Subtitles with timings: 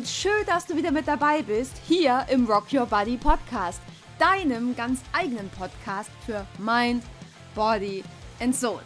[0.00, 3.82] und schön, dass du wieder mit dabei bist, hier im Rock Your Body Podcast,
[4.18, 7.04] deinem ganz eigenen Podcast für Mind,
[7.54, 8.02] Body
[8.40, 8.80] and Soul.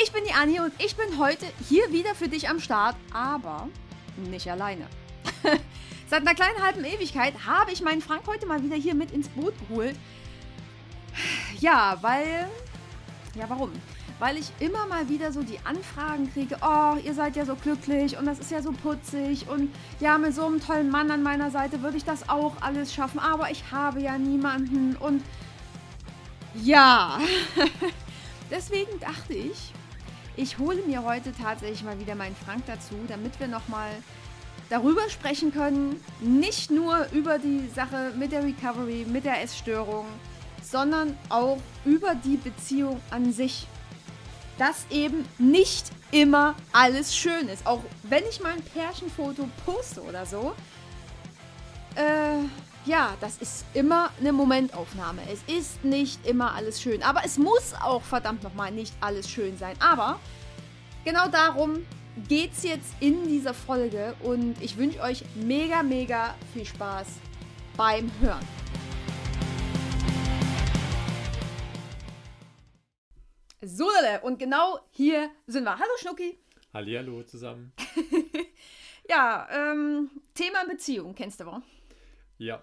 [0.00, 3.68] Ich bin die Annie und ich bin heute hier wieder für dich am Start, aber
[4.16, 4.86] nicht alleine.
[6.08, 9.28] Seit einer kleinen halben Ewigkeit habe ich meinen Frank heute mal wieder hier mit ins
[9.30, 9.96] Boot geholt.
[11.58, 12.48] Ja, weil.
[13.34, 13.72] Ja, warum?
[14.20, 18.18] Weil ich immer mal wieder so die Anfragen kriege, oh, ihr seid ja so glücklich
[18.18, 21.50] und das ist ja so putzig und ja, mit so einem tollen Mann an meiner
[21.50, 25.22] Seite würde ich das auch alles schaffen, aber ich habe ja niemanden und
[26.54, 27.18] ja,
[28.50, 29.72] deswegen dachte ich,
[30.36, 33.90] ich hole mir heute tatsächlich mal wieder meinen Frank dazu, damit wir nochmal
[34.68, 40.04] darüber sprechen können, nicht nur über die Sache mit der Recovery, mit der Essstörung,
[40.62, 43.66] sondern auch über die Beziehung an sich
[44.60, 47.66] dass eben nicht immer alles schön ist.
[47.66, 50.52] Auch wenn ich mal ein Pärchenfoto poste oder so.
[51.94, 52.44] Äh,
[52.84, 55.22] ja, das ist immer eine Momentaufnahme.
[55.32, 57.02] Es ist nicht immer alles schön.
[57.02, 59.76] Aber es muss auch verdammt nochmal nicht alles schön sein.
[59.80, 60.20] Aber
[61.06, 61.86] genau darum
[62.28, 64.14] geht es jetzt in dieser Folge.
[64.22, 67.06] Und ich wünsche euch mega, mega viel Spaß
[67.78, 68.46] beim Hören.
[73.62, 73.86] So,
[74.22, 75.78] und genau hier sind wir.
[75.78, 76.38] Hallo Schnucki.
[76.72, 77.74] Hallihallo zusammen.
[79.08, 81.62] ja, ähm, Thema Beziehung, kennst du wohl?
[82.38, 82.62] Ja.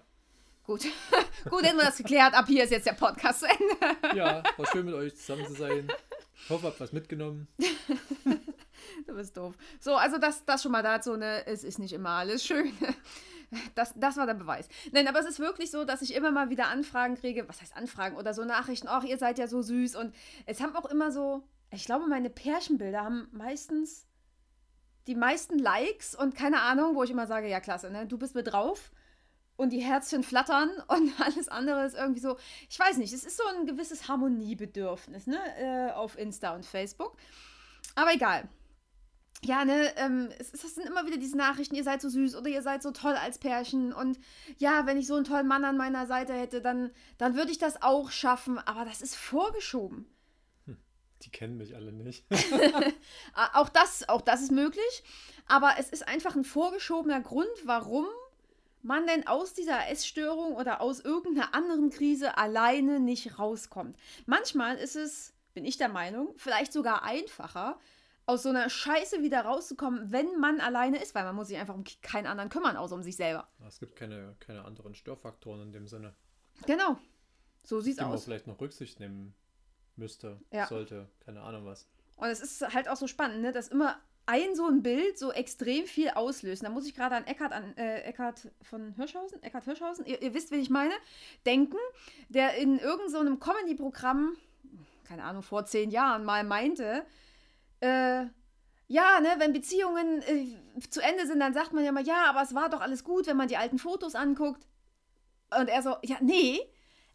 [0.64, 0.86] Gut.
[1.50, 2.34] Gut, hätten wir das geklärt.
[2.34, 3.96] Ab hier ist jetzt der Podcast zu Ende.
[4.16, 5.88] ja, war schön mit euch zusammen zu sein.
[6.34, 7.46] Ich hoffe, ihr habt was mitgenommen.
[9.06, 9.54] du bist doof.
[9.78, 11.46] So, also das, das schon mal dazu, ne?
[11.46, 12.72] Es ist nicht immer alles schön.
[13.74, 14.68] Das, das war der Beweis.
[14.92, 17.48] Nein, aber es ist wirklich so, dass ich immer mal wieder Anfragen kriege.
[17.48, 18.16] Was heißt Anfragen?
[18.16, 18.88] Oder so Nachrichten.
[18.88, 19.96] Ach, ihr seid ja so süß.
[19.96, 20.14] Und
[20.46, 24.06] es haben auch immer so, ich glaube, meine Pärchenbilder haben meistens
[25.06, 28.06] die meisten Likes und keine Ahnung, wo ich immer sage, ja, klasse, ne?
[28.06, 28.92] Du bist mit drauf
[29.56, 32.36] und die Herzchen flattern und alles andere ist irgendwie so,
[32.68, 35.38] ich weiß nicht, es ist so ein gewisses Harmoniebedürfnis, ne?
[35.56, 37.16] Äh, auf Insta und Facebook.
[37.94, 38.48] Aber egal
[39.44, 42.48] ja, ne, ähm, es, es sind immer wieder diese Nachrichten, ihr seid so süß oder
[42.48, 44.18] ihr seid so toll als Pärchen und
[44.56, 47.58] ja, wenn ich so einen tollen Mann an meiner Seite hätte, dann, dann würde ich
[47.58, 50.06] das auch schaffen, aber das ist vorgeschoben.
[50.66, 50.76] Hm,
[51.22, 52.26] die kennen mich alle nicht.
[53.54, 55.04] auch, das, auch das ist möglich,
[55.46, 58.06] aber es ist einfach ein vorgeschobener Grund, warum
[58.82, 63.96] man denn aus dieser Essstörung oder aus irgendeiner anderen Krise alleine nicht rauskommt.
[64.26, 67.78] Manchmal ist es, bin ich der Meinung, vielleicht sogar einfacher,
[68.28, 71.74] aus so einer Scheiße wieder rauszukommen, wenn man alleine ist, weil man muss sich einfach
[71.74, 73.48] um keinen anderen kümmern, außer um sich selber.
[73.66, 76.14] Es gibt keine, keine anderen Störfaktoren in dem Sinne.
[76.66, 76.98] Genau.
[77.64, 78.10] So sieht's die aus.
[78.10, 79.34] man vielleicht noch Rücksicht nehmen
[79.96, 80.66] müsste, ja.
[80.66, 81.88] sollte, keine Ahnung was.
[82.16, 83.96] Und es ist halt auch so spannend, ne, dass immer
[84.26, 86.62] ein so ein Bild so extrem viel auslöst.
[86.62, 90.34] Da muss ich gerade an Eckhard, an, äh, Eckhard von Hirschhausen, Eckhard Hirschhausen, ihr, ihr,
[90.34, 90.92] wisst, wen ich meine,
[91.46, 91.78] denken,
[92.28, 94.36] der in irgendeinem so Comedy-Programm,
[95.04, 97.06] keine Ahnung, vor zehn Jahren mal meinte,
[97.80, 98.26] äh,
[98.88, 102.42] ja, ne, wenn Beziehungen äh, zu Ende sind, dann sagt man ja mal, ja, aber
[102.42, 104.66] es war doch alles gut, wenn man die alten Fotos anguckt.
[105.58, 106.60] Und er so, ja, nee,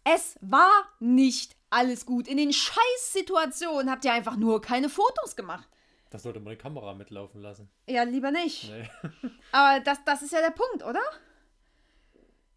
[0.04, 2.28] es war nicht alles gut.
[2.28, 5.68] In den Scheißsituationen habt ihr einfach nur keine Fotos gemacht.
[6.12, 7.70] Das sollte man die Kamera mitlaufen lassen.
[7.88, 8.70] Ja, lieber nicht.
[8.70, 8.90] Nee.
[9.52, 11.02] aber das, das ist ja der Punkt, oder?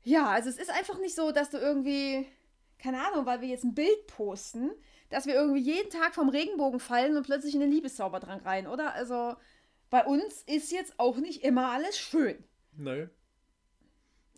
[0.03, 2.27] Ja, also es ist einfach nicht so, dass du irgendwie,
[2.79, 4.71] keine Ahnung, weil wir jetzt ein Bild posten,
[5.11, 8.93] dass wir irgendwie jeden Tag vom Regenbogen fallen und plötzlich in den Liebeszaubertrank rein, oder?
[8.95, 9.37] Also
[9.91, 12.43] bei uns ist jetzt auch nicht immer alles schön.
[12.77, 13.09] Nö.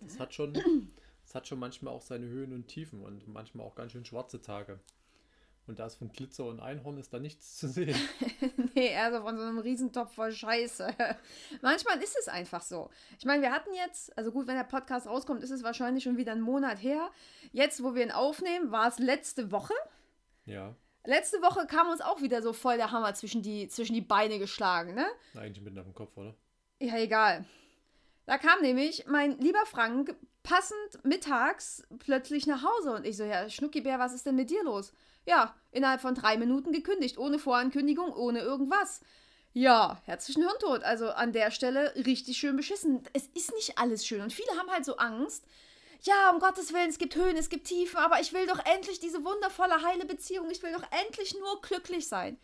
[0.06, 0.54] Es hat schon,
[1.24, 4.40] es hat schon manchmal auch seine Höhen und Tiefen und manchmal auch ganz schön schwarze
[4.40, 4.80] Tage.
[5.68, 7.94] Und da ist von Glitzer und Einhorn ist da nichts zu sehen.
[8.74, 10.88] nee, also von so einem Riesentopf voll Scheiße.
[11.62, 12.88] Manchmal ist es einfach so.
[13.18, 16.16] Ich meine, wir hatten jetzt, also gut, wenn der Podcast rauskommt, ist es wahrscheinlich schon
[16.16, 17.10] wieder ein Monat her.
[17.52, 19.74] Jetzt, wo wir ihn aufnehmen, war es letzte Woche.
[20.48, 20.74] Ja.
[21.04, 24.38] Letzte Woche kam uns auch wieder so voll der Hammer zwischen die, zwischen die Beine
[24.38, 25.06] geschlagen, ne?
[25.34, 26.34] Eigentlich mitten auf dem Kopf, oder?
[26.80, 27.44] Ja, egal.
[28.26, 33.48] Da kam nämlich mein lieber Frank passend mittags plötzlich nach Hause und ich so, ja,
[33.48, 34.92] Schnuckibär, was ist denn mit dir los?
[35.26, 39.00] Ja, innerhalb von drei Minuten gekündigt, ohne Vorankündigung, ohne irgendwas.
[39.52, 40.82] Ja, herzlichen Hirntod.
[40.84, 43.02] Also an der Stelle richtig schön beschissen.
[43.12, 45.46] Es ist nicht alles schön und viele haben halt so Angst,
[46.02, 49.00] ja, um Gottes Willen, es gibt Höhen, es gibt Tiefen, aber ich will doch endlich
[49.00, 50.50] diese wundervolle, heile Beziehung.
[50.50, 52.38] Ich will doch endlich nur glücklich sein.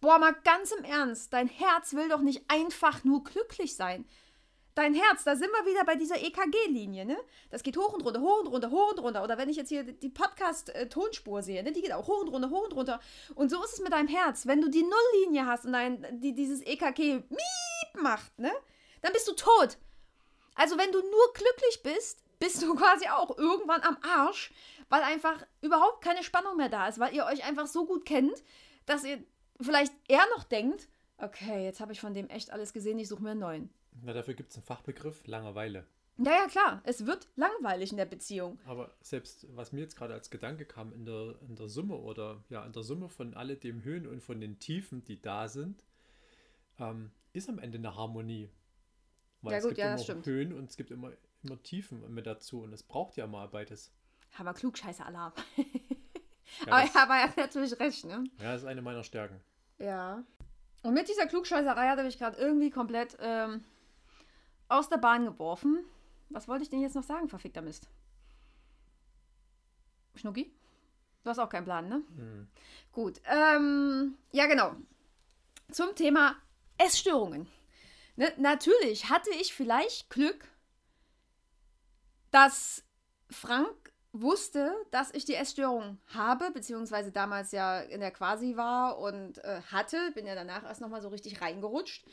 [0.00, 4.06] Boah, mal ganz im Ernst, dein Herz will doch nicht einfach nur glücklich sein.
[4.74, 7.16] Dein Herz, da sind wir wieder bei dieser EKG-Linie, ne?
[7.50, 9.24] Das geht hoch und runter, hoch und runter, hoch und runter.
[9.24, 11.72] Oder wenn ich jetzt hier die Podcast-Tonspur sehe, ne?
[11.72, 13.00] Die geht auch hoch und runter, hoch und runter.
[13.34, 14.46] Und so ist es mit deinem Herz.
[14.46, 18.52] Wenn du die Nulllinie hast und dein, die, dieses EKG miep macht, ne?
[19.02, 19.78] Dann bist du tot.
[20.54, 24.52] Also wenn du nur glücklich bist, bist du quasi auch irgendwann am Arsch,
[24.88, 28.42] weil einfach überhaupt keine Spannung mehr da ist, weil ihr euch einfach so gut kennt,
[28.86, 29.22] dass ihr
[29.60, 30.88] vielleicht eher noch denkt,
[31.18, 33.70] okay, jetzt habe ich von dem echt alles gesehen, ich suche mir einen neuen.
[34.02, 35.84] Na, dafür gibt es einen Fachbegriff, Langeweile.
[36.20, 38.58] Ja, ja, klar, es wird langweilig in der Beziehung.
[38.66, 42.42] Aber selbst, was mir jetzt gerade als Gedanke kam, in der, in der Summe oder
[42.48, 45.84] ja, in der Summe von alledem Höhen und von den Tiefen, die da sind,
[46.80, 48.50] ähm, ist am Ende eine Harmonie.
[49.42, 50.26] Weil Ja, es gut, gibt ja, immer das stimmt.
[50.26, 51.12] Höhen und es gibt immer,
[51.42, 53.92] immer Tiefen mit dazu und es braucht ja mal beides.
[54.38, 55.32] Aber Klugscheißer-Alarm.
[56.66, 58.24] Ja, aber das, ja, aber er hat natürlich recht, ne?
[58.38, 59.38] ja, das ist eine meiner Stärken.
[59.78, 60.24] Ja.
[60.82, 63.62] Und mit dieser Klugscheißerei hat er mich gerade irgendwie komplett ähm,
[64.68, 65.84] aus der Bahn geworfen.
[66.30, 67.88] Was wollte ich denn jetzt noch sagen, verfickter Mist?
[70.14, 70.50] Schnucki?
[71.24, 72.02] Du hast auch keinen Plan, ne?
[72.16, 72.48] Hm.
[72.92, 73.20] Gut.
[73.26, 74.74] Ähm, ja, genau.
[75.70, 76.36] Zum Thema
[76.78, 77.46] Essstörungen.
[78.16, 80.48] Ne, natürlich hatte ich vielleicht Glück,
[82.30, 82.84] dass
[83.30, 89.38] Frank wusste, dass ich die Essstörung habe, beziehungsweise damals ja in der Quasi war und
[89.44, 92.06] äh, hatte, bin ja danach erst nochmal so richtig reingerutscht.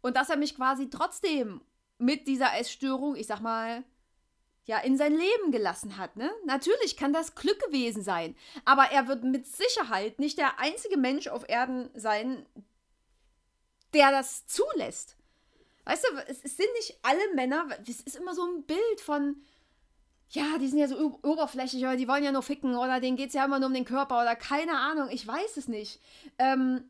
[0.00, 1.60] Und dass er mich quasi trotzdem
[1.98, 3.84] mit dieser Essstörung, ich sag mal,
[4.64, 6.30] ja, in sein Leben gelassen hat, ne?
[6.46, 11.28] Natürlich kann das Glück gewesen sein, aber er wird mit Sicherheit nicht der einzige Mensch
[11.28, 12.46] auf Erden sein,
[13.94, 15.16] der das zulässt.
[15.84, 19.42] Weißt du, es, es sind nicht alle Männer, es ist immer so ein Bild von,
[20.30, 23.28] ja, die sind ja so oberflächlich oder die wollen ja nur ficken oder denen geht
[23.28, 26.00] es ja immer nur um den Körper oder keine Ahnung, ich weiß es nicht.
[26.38, 26.88] Ähm,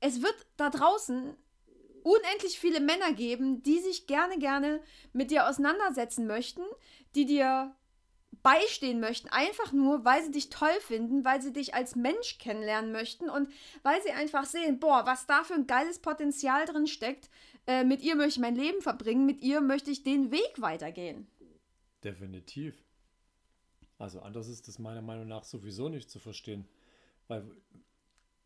[0.00, 1.36] es wird da draußen
[2.02, 4.80] unendlich viele Männer geben, die sich gerne, gerne
[5.12, 6.62] mit dir auseinandersetzen möchten,
[7.14, 7.74] die dir
[8.42, 12.92] beistehen möchten, einfach nur, weil sie dich toll finden, weil sie dich als Mensch kennenlernen
[12.92, 13.48] möchten und
[13.82, 17.28] weil sie einfach sehen, boah, was da für ein geiles Potenzial drin steckt.
[17.66, 21.26] Äh, mit ihr möchte ich mein Leben verbringen, mit ihr möchte ich den Weg weitergehen.
[22.04, 22.84] Definitiv.
[23.98, 26.68] Also anders ist das meiner Meinung nach sowieso nicht zu verstehen.
[27.28, 27.50] Weil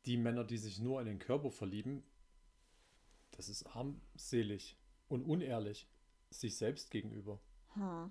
[0.06, 2.02] die Männer, die sich nur in den Körper verlieben,
[3.32, 4.76] das ist armselig
[5.08, 5.86] und unehrlich
[6.30, 7.40] sich selbst gegenüber.
[7.74, 8.10] Hm.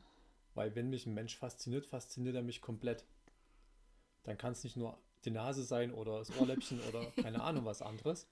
[0.53, 3.05] Weil wenn mich ein Mensch fasziniert, fasziniert er mich komplett.
[4.23, 7.81] Dann kann es nicht nur die Nase sein oder das Ohrläppchen oder keine Ahnung was
[7.81, 8.27] anderes.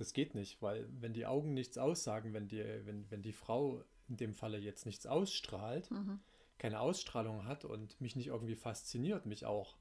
[0.00, 3.84] Das geht nicht, weil wenn die Augen nichts aussagen, wenn die, wenn, wenn die Frau
[4.08, 6.20] in dem Falle jetzt nichts ausstrahlt, Mhm.
[6.56, 9.76] keine Ausstrahlung hat und mich nicht irgendwie fasziniert, mich auch,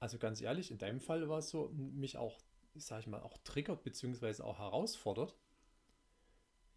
[0.00, 2.38] also ganz ehrlich, in deinem Fall war es so, mich auch,
[2.74, 5.36] sag ich mal, auch triggert beziehungsweise auch herausfordert,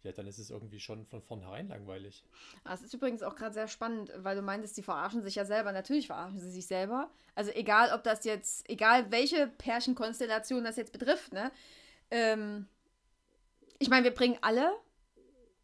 [0.04, 2.22] ja, dann ist es irgendwie schon von vornherein langweilig.
[2.62, 5.72] Das ist übrigens auch gerade sehr spannend, weil du meintest, die verarschen sich ja selber.
[5.72, 7.10] Natürlich verarschen sie sich selber.
[7.34, 11.50] Also egal, ob das jetzt, egal welche Pärchenkonstellation das jetzt betrifft, ne?
[12.12, 12.68] Ähm,
[13.78, 14.72] ich meine, wir bringen alle,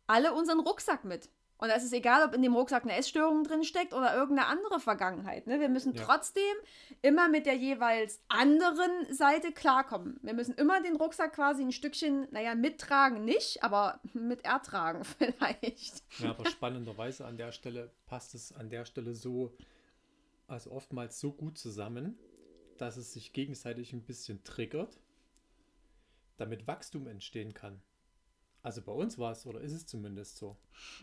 [0.06, 1.30] alle unseren Rucksack mit.
[1.58, 4.80] Und es ist egal, ob in dem Rucksack eine Essstörung drin steckt oder irgendeine andere
[4.80, 5.46] Vergangenheit.
[5.46, 5.60] Ne?
[5.60, 6.02] Wir müssen Ja.
[6.04, 6.42] trotzdem
[7.02, 10.18] immer mit der jeweils anderen Seite klarkommen.
[10.22, 16.02] Wir müssen immer den Rucksack quasi ein Stückchen, naja, mittragen nicht, aber mit ertragen vielleicht.
[16.18, 19.56] Ja, aber spannenderweise an der Stelle passt es an der Stelle so,
[20.48, 22.18] also oftmals so gut zusammen,
[22.76, 24.98] dass es sich gegenseitig ein bisschen triggert,
[26.38, 27.80] damit Wachstum entstehen kann.
[28.62, 30.56] Also bei uns war es, oder ist es zumindest so.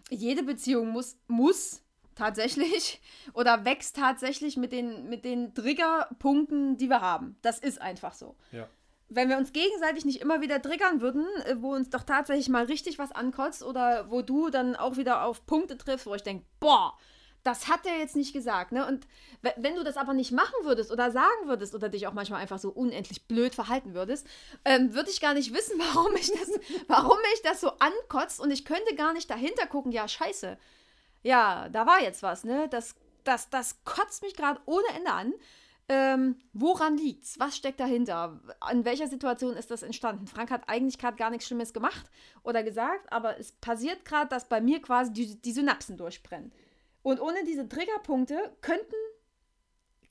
[0.09, 1.83] jede Beziehung muss, muss
[2.15, 3.01] tatsächlich
[3.33, 7.37] oder wächst tatsächlich mit den, mit den Triggerpunkten, die wir haben.
[7.41, 8.35] Das ist einfach so.
[8.51, 8.67] Ja.
[9.09, 12.65] Wenn wir uns gegenseitig nicht immer wieder triggern würden, äh, wo uns doch tatsächlich mal
[12.65, 16.45] richtig was ankotzt oder wo du dann auch wieder auf Punkte triffst, wo ich denke,
[16.59, 16.95] boah,
[17.43, 18.71] das hat er jetzt nicht gesagt.
[18.71, 18.85] Ne?
[18.85, 19.07] Und
[19.41, 22.41] we- wenn du das aber nicht machen würdest oder sagen würdest oder dich auch manchmal
[22.41, 24.27] einfach so unendlich blöd verhalten würdest,
[24.65, 26.51] ähm, würde ich gar nicht wissen, warum ich das,
[26.87, 30.57] warum mich das so ankotzt und ich könnte gar nicht dahinter gucken, ja, scheiße.
[31.23, 32.67] Ja, da war jetzt was, ne?
[32.69, 35.33] Das, das, das kotzt mich gerade ohne Ende an.
[35.91, 37.39] Ähm, woran liegt's?
[37.39, 38.39] Was steckt dahinter?
[38.71, 40.27] In welcher Situation ist das entstanden?
[40.27, 42.11] Frank hat eigentlich gerade gar nichts Schlimmes gemacht
[42.43, 46.51] oder gesagt, aber es passiert gerade, dass bei mir quasi die, die Synapsen durchbrennen.
[47.01, 48.95] Und ohne diese Triggerpunkte könnten,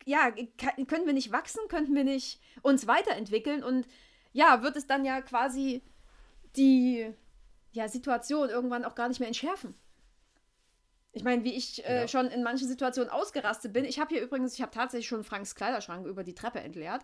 [0.04, 3.86] ja, könnten wir nicht wachsen, könnten wir nicht uns weiterentwickeln und
[4.32, 5.82] ja, wird es dann ja quasi
[6.56, 7.12] die
[7.72, 9.74] ja, Situation irgendwann auch gar nicht mehr entschärfen.
[11.12, 12.08] Ich meine, wie ich äh, Ja.
[12.08, 13.84] schon in manchen Situationen ausgerastet bin.
[13.84, 17.02] Ich habe hier übrigens, ich habe tatsächlich schon Franks Kleiderschrank über die Treppe entleert.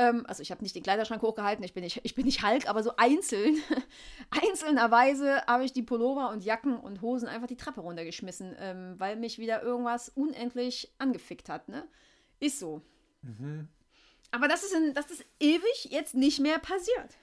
[0.00, 2.66] Ähm, also ich habe nicht den Kleiderschrank hochgehalten, ich bin nicht, ich bin nicht Hulk,
[2.66, 3.58] aber so einzeln,
[4.30, 9.16] einzelnerweise habe ich die Pullover und Jacken und Hosen einfach die Treppe runtergeschmissen, ähm, weil
[9.16, 11.68] mich wieder irgendwas unendlich angefickt hat.
[11.68, 11.86] Ne?
[12.38, 12.80] Ist so.
[13.20, 13.68] Mhm.
[14.30, 17.18] Aber das ist, in, das ist ewig jetzt nicht mehr passiert.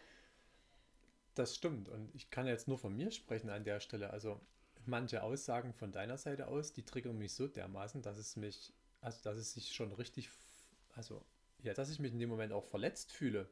[1.34, 1.89] Das stimmt.
[1.89, 4.12] Und ich kann jetzt nur von mir sprechen an der Stelle.
[4.12, 4.39] Also
[4.86, 9.19] manche Aussagen von deiner Seite aus, die triggern mich so dermaßen, dass es mich, also
[9.24, 10.29] dass es sich schon richtig,
[10.96, 11.25] also
[11.63, 13.49] ja, dass ich mich in dem Moment auch verletzt fühle.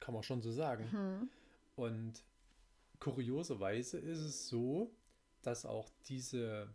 [0.00, 0.90] Kann man schon so sagen.
[0.90, 1.30] Hm.
[1.76, 2.22] Und
[2.98, 4.92] kurioserweise ist es so,
[5.42, 6.68] dass auch diese,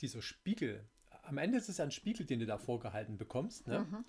[0.00, 0.84] dieser Spiegel,
[1.22, 3.80] am Ende ist es ja ein Spiegel, den du da vorgehalten bekommst, ne?
[3.80, 4.04] Mhm.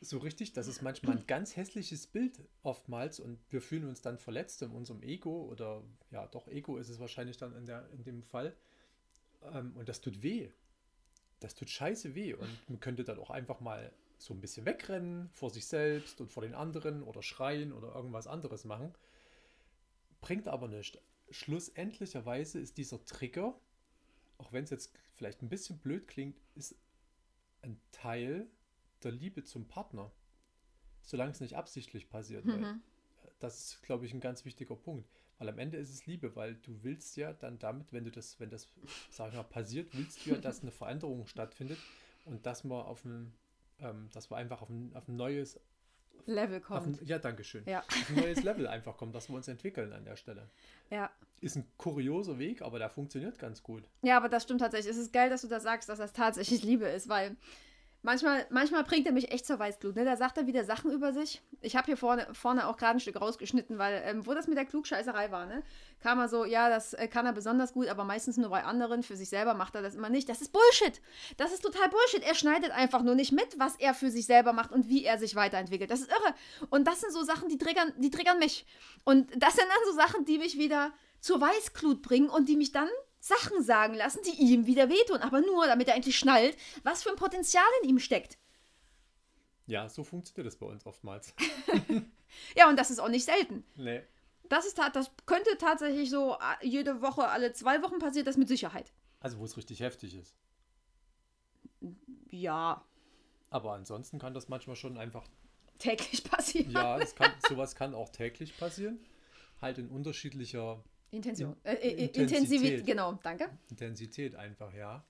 [0.00, 4.18] So richtig, das ist manchmal ein ganz hässliches Bild oftmals und wir fühlen uns dann
[4.18, 8.04] verletzt in unserem Ego oder ja, doch Ego ist es wahrscheinlich dann in, der, in
[8.04, 8.54] dem Fall.
[9.52, 10.50] Ähm, und das tut weh.
[11.44, 15.28] Das tut scheiße weh und man könnte dann auch einfach mal so ein bisschen wegrennen
[15.34, 18.94] vor sich selbst und vor den anderen oder schreien oder irgendwas anderes machen.
[20.22, 20.98] Bringt aber nichts.
[21.28, 23.60] Schlussendlicherweise ist dieser Trigger,
[24.38, 26.76] auch wenn es jetzt vielleicht ein bisschen blöd klingt, ist
[27.60, 28.46] ein Teil
[29.02, 30.10] der Liebe zum Partner.
[31.02, 32.46] Solange es nicht absichtlich passiert.
[32.46, 32.80] Mhm.
[33.38, 35.06] das ist, glaube ich, ein ganz wichtiger Punkt.
[35.44, 38.40] Weil am Ende ist es Liebe, weil du willst ja dann damit, wenn du das,
[38.40, 38.68] wenn das,
[39.10, 41.78] sag ich mal, passiert, willst du ja, dass eine Veränderung stattfindet
[42.24, 43.34] und dass man auf ein,
[43.80, 45.60] ähm, dass wir einfach auf ein, auf ein neues,
[46.26, 47.02] Level auf kommt.
[47.02, 47.80] ein, ja, Dankeschön, Ja.
[47.80, 50.48] auf ein neues Level einfach kommen, dass wir uns entwickeln an der Stelle.
[50.90, 51.10] Ja.
[51.42, 53.84] Ist ein kurioser Weg, aber der funktioniert ganz gut.
[54.00, 54.90] Ja, aber das stimmt tatsächlich.
[54.90, 57.36] Es ist geil, dass du das sagst, dass das tatsächlich Liebe ist, weil
[58.04, 59.96] manchmal, manchmal bringt er mich echt zur Weißglut.
[59.96, 60.04] Ne?
[60.04, 61.42] Da sagt er wieder Sachen über sich.
[61.60, 64.56] Ich habe hier vorne, vorne auch gerade ein Stück rausgeschnitten, weil, ähm, wo das mit
[64.56, 65.62] der Klugscheißerei war, ne?
[66.00, 69.02] kam er so, ja, das äh, kann er besonders gut, aber meistens nur bei anderen.
[69.02, 70.28] Für sich selber macht er das immer nicht.
[70.28, 71.00] Das ist Bullshit.
[71.38, 72.22] Das ist total Bullshit.
[72.22, 75.18] Er schneidet einfach nur nicht mit, was er für sich selber macht und wie er
[75.18, 75.90] sich weiterentwickelt.
[75.90, 76.34] Das ist irre.
[76.70, 78.66] Und das sind so Sachen, die triggern, die triggern mich.
[79.04, 82.72] Und das sind dann so Sachen, die mich wieder zur Weißglut bringen und die mich
[82.72, 82.88] dann
[83.24, 85.22] Sachen sagen lassen, die ihm wieder wehtun.
[85.22, 88.36] Aber nur, damit er endlich schnallt, was für ein Potenzial in ihm steckt.
[89.66, 91.34] Ja, so funktioniert es bei uns oftmals.
[92.56, 93.62] Ja, und das ist auch nicht selten.
[93.76, 94.02] Nee.
[94.48, 98.48] Das, ist, das könnte tatsächlich so äh, jede Woche, alle zwei Wochen passiert das mit
[98.48, 98.92] Sicherheit.
[99.20, 100.34] Also wo es richtig heftig ist.
[102.30, 102.84] Ja,
[103.50, 105.24] Aber ansonsten kann das manchmal schon einfach
[105.78, 106.72] täglich passieren.
[106.72, 108.98] Ja, kann, sowas kann auch täglich passieren.
[109.62, 110.82] Halt in unterschiedlicher
[111.16, 111.56] Intention.
[111.64, 112.16] Äh, äh, Intensität.
[112.20, 113.50] Intensivität, genau, danke.
[113.70, 115.04] Intensität einfach, ja.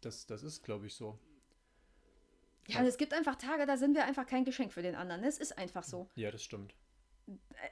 [0.00, 1.18] Das, das ist, glaube ich, so.
[2.68, 5.24] Ja, und es gibt einfach Tage, da sind wir einfach kein Geschenk für den anderen.
[5.24, 6.08] Es ist einfach so.
[6.14, 6.74] Ja, das stimmt.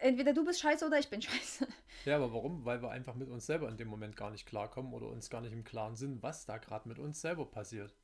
[0.00, 1.66] Entweder du bist scheiße oder ich bin scheiße.
[2.04, 2.64] Ja, aber warum?
[2.64, 5.40] Weil wir einfach mit uns selber in dem Moment gar nicht klarkommen oder uns gar
[5.40, 7.94] nicht im Klaren sind, was da gerade mit uns selber passiert.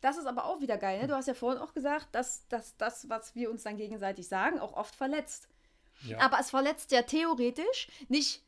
[0.00, 1.08] Das ist aber auch wieder geil, ne?
[1.08, 4.58] Du hast ja vorhin auch gesagt, dass, dass das, was wir uns dann gegenseitig sagen,
[4.58, 5.48] auch oft verletzt.
[6.02, 8.42] Ja, Aber es verletzt ja theoretisch nicht,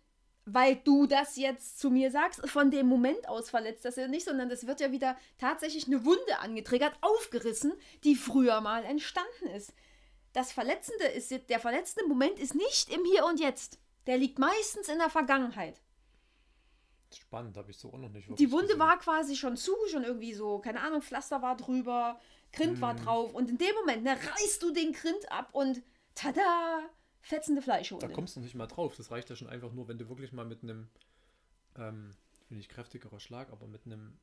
[0.47, 4.25] weil du das jetzt zu mir sagst, von dem Moment aus verletzt das ja nicht,
[4.27, 7.73] sondern es wird ja wieder tatsächlich eine Wunde angetriggert, aufgerissen,
[8.05, 9.75] die früher mal entstanden ist.
[10.33, 13.79] Das Verletzende ist, der verletzende Moment ist nicht im Hier und Jetzt.
[14.07, 15.81] Der liegt meistens in der Vergangenheit.
[17.13, 18.79] spannend, habe ich so auch noch nicht Die Wunde gesehen.
[18.81, 22.21] war quasi schon zu, schon irgendwie so, keine Ahnung, Pflaster war drüber,
[22.53, 22.99] Grind war Mhm.
[22.99, 25.83] drauf und in dem Moment ne, reißt du den Grind ab und
[26.15, 26.81] tada,
[27.27, 28.13] fetzende Da Fleischhoden.
[28.13, 28.97] kommst du nicht mal drauf.
[28.97, 30.89] Das reicht ja schon einfach nur, wenn du wirklich mal mit einem,
[31.77, 32.15] ähm,
[32.45, 34.17] ich will nicht kräftigerer Schlag, aber mit einem,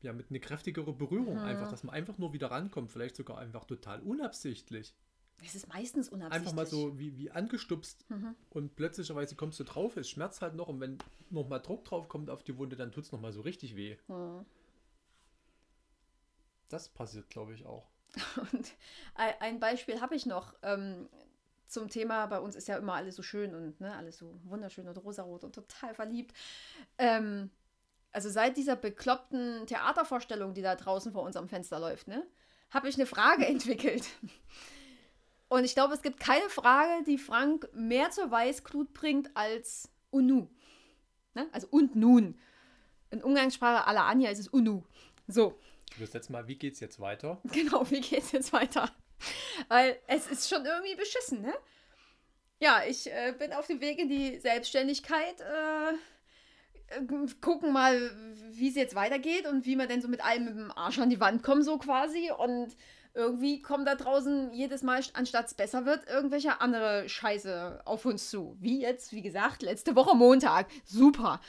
[0.00, 1.44] ja, mit einer kräftigere Berührung Mhm.
[1.44, 2.90] einfach, dass man einfach nur wieder rankommt.
[2.90, 4.94] Vielleicht sogar einfach total unabsichtlich.
[5.44, 6.48] Es ist meistens unabsichtlich.
[6.48, 8.34] Einfach mal so wie, wie angestupst Mhm.
[8.50, 10.96] und plötzlicherweise kommst du drauf, es schmerzt halt noch und wenn
[11.28, 13.96] nochmal Druck drauf kommt auf die Wunde, dann tut es nochmal so richtig weh.
[14.06, 14.46] Hm.
[16.68, 17.90] Das passiert, glaube ich, auch.
[18.52, 18.72] Und
[19.16, 21.08] ein ein Beispiel habe ich noch ähm,
[21.74, 24.88] zum Thema, bei uns ist ja immer alles so schön und ne, alles so wunderschön
[24.88, 26.32] und rosarot und total verliebt.
[26.96, 27.50] Ähm,
[28.12, 32.26] also seit dieser bekloppten Theatervorstellung, die da draußen vor unserem Fenster läuft, ne,
[32.70, 34.06] habe ich eine Frage entwickelt.
[35.48, 40.48] Und ich glaube, es gibt keine Frage, die Frank mehr zur Weißglut bringt als Unu.
[41.34, 41.48] Ne?
[41.52, 42.38] Also und nun.
[43.10, 44.82] In Umgangssprache aller Anja ist es Unu.
[45.28, 45.58] So.
[46.00, 47.40] Das letzte Mal, wie geht's jetzt weiter?
[47.52, 48.90] Genau, wie geht's jetzt weiter?
[49.68, 51.54] Weil es ist schon irgendwie beschissen, ne?
[52.60, 55.40] Ja, ich äh, bin auf dem Weg in die Selbstständigkeit.
[55.40, 55.92] Äh,
[56.96, 58.10] äh, gucken mal,
[58.50, 61.10] wie es jetzt weitergeht und wie wir denn so mit allem mit dem Arsch an
[61.10, 62.30] die Wand kommen, so quasi.
[62.30, 62.76] Und
[63.14, 68.30] irgendwie kommen da draußen jedes Mal, anstatt es besser wird, irgendwelche andere Scheiße auf uns
[68.30, 68.56] zu.
[68.60, 70.66] Wie jetzt, wie gesagt, letzte Woche Montag.
[70.84, 71.40] Super.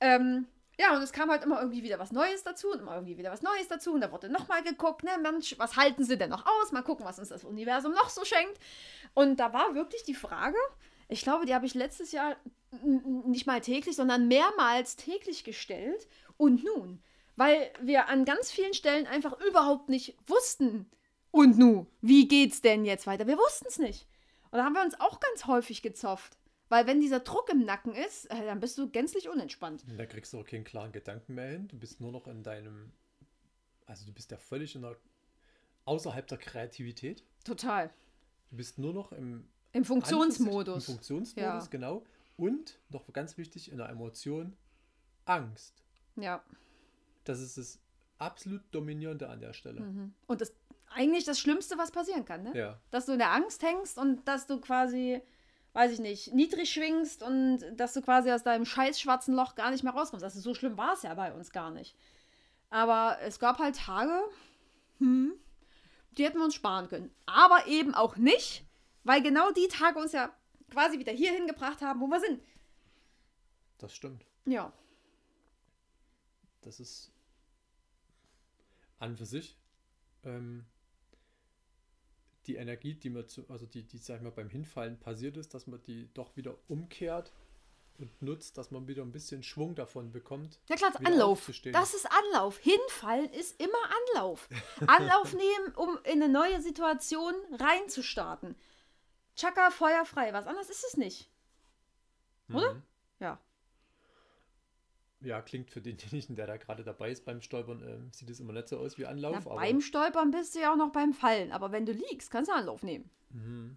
[0.00, 0.46] Ähm,
[0.80, 3.30] ja, und es kam halt immer irgendwie wieder was Neues dazu und immer irgendwie wieder
[3.30, 3.92] was Neues dazu.
[3.92, 6.72] Und da wurde nochmal geguckt, ne, Mensch, was halten sie denn noch aus?
[6.72, 8.58] Mal gucken, was uns das Universum noch so schenkt.
[9.12, 10.56] Und da war wirklich die Frage,
[11.08, 12.34] ich glaube, die habe ich letztes Jahr
[13.26, 16.08] nicht mal täglich, sondern mehrmals täglich gestellt.
[16.38, 17.02] Und nun,
[17.36, 20.90] weil wir an ganz vielen Stellen einfach überhaupt nicht wussten,
[21.32, 23.26] und nu, wie geht's denn jetzt weiter?
[23.28, 24.08] Wir wussten es nicht.
[24.50, 26.36] Und da haben wir uns auch ganz häufig gezofft.
[26.70, 29.84] Weil wenn dieser Druck im Nacken ist, äh, dann bist du gänzlich unentspannt.
[29.98, 31.68] Da kriegst du auch keinen klaren Gedanken mehr hin.
[31.68, 32.92] Du bist nur noch in deinem,
[33.86, 34.96] also du bist ja völlig in der,
[35.84, 37.24] außerhalb der Kreativität.
[37.44, 37.90] Total.
[38.50, 40.88] Du bist nur noch im Im Funktionsmodus.
[40.88, 41.68] Im Funktionsmodus, Ja.
[41.70, 42.04] genau.
[42.36, 44.56] Und noch ganz wichtig, in der Emotion
[45.26, 45.82] Angst.
[46.16, 46.42] Ja.
[47.24, 47.78] Das ist das
[48.18, 49.80] absolut Dominierende an der Stelle.
[49.80, 50.14] Mhm.
[50.26, 50.52] Und das
[50.92, 52.52] eigentlich das Schlimmste, was passieren kann, ne?
[52.56, 52.80] Ja.
[52.90, 55.20] Dass du in der Angst hängst und dass du quasi,
[55.72, 59.70] weiß ich nicht, niedrig schwingst und dass du quasi aus deinem scheiß schwarzen Loch gar
[59.70, 60.24] nicht mehr rauskommst.
[60.24, 61.96] Also so schlimm war es ja bei uns gar nicht.
[62.70, 64.22] Aber es gab halt Tage,
[64.98, 65.32] hm,
[66.16, 67.14] die hätten wir uns sparen können.
[67.26, 68.64] Aber eben auch nicht,
[69.04, 70.34] weil genau die Tage uns ja
[70.70, 72.42] quasi wieder hier hingebracht haben, wo wir sind.
[73.78, 74.24] Das stimmt.
[74.44, 74.72] Ja.
[76.62, 77.12] Das ist
[78.98, 79.56] an für sich
[80.24, 80.66] ähm,
[82.46, 85.54] die Energie, die mir zu, also die, die, sag ich mal, beim Hinfallen passiert ist,
[85.54, 87.32] dass man die doch wieder umkehrt
[87.98, 90.58] und nutzt, dass man wieder ein bisschen Schwung davon bekommt.
[90.68, 91.50] Ja klar, wieder Anlauf.
[91.72, 92.58] Das ist Anlauf.
[92.58, 93.78] Hinfallen ist immer
[94.14, 94.48] Anlauf.
[94.86, 98.56] Anlauf nehmen, um in eine neue Situation reinzustarten.
[99.36, 100.32] Chaka, Feuer frei.
[100.32, 101.30] Was anderes ist es nicht.
[102.52, 102.74] oder?
[102.74, 102.82] Mhm.
[103.20, 103.38] Ja.
[105.22, 108.52] Ja, klingt für denjenigen, der da gerade dabei ist beim Stolpern, ähm, sieht es immer
[108.52, 109.44] nicht so aus wie Anlauf.
[109.44, 111.52] Na, aber beim Stolpern bist du ja auch noch beim Fallen.
[111.52, 113.10] Aber wenn du liegst, kannst du Anlauf nehmen.
[113.30, 113.76] Mhm.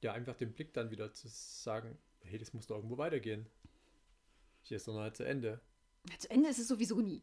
[0.00, 3.46] Ja, einfach den Blick dann wieder zu sagen, hey, das muss doch irgendwo weitergehen.
[4.62, 5.60] Hier ist doch noch nicht zu Ende.
[6.10, 7.22] Ja, zu Ende ist es sowieso nie.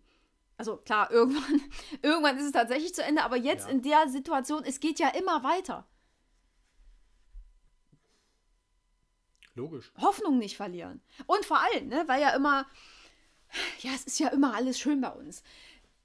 [0.57, 1.61] Also klar, irgendwann,
[2.01, 3.71] irgendwann ist es tatsächlich zu Ende, aber jetzt Ja.
[3.71, 5.87] in der Situation, es geht ja immer weiter.
[9.59, 9.91] Logisch.
[9.99, 11.01] Hoffnung nicht verlieren.
[11.27, 12.65] Und vor allem, ne, weil ja immer,
[13.81, 15.43] ja, es ist ja immer alles schön bei uns.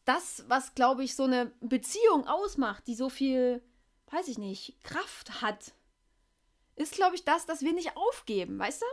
[0.04, 3.62] Das, was, glaube ich, so eine Beziehung ausmacht, die so viel,
[4.10, 5.72] weiß ich nicht, Kraft hat,
[6.76, 8.86] ist, glaube ich, das, dass wir nicht aufgeben, weißt du?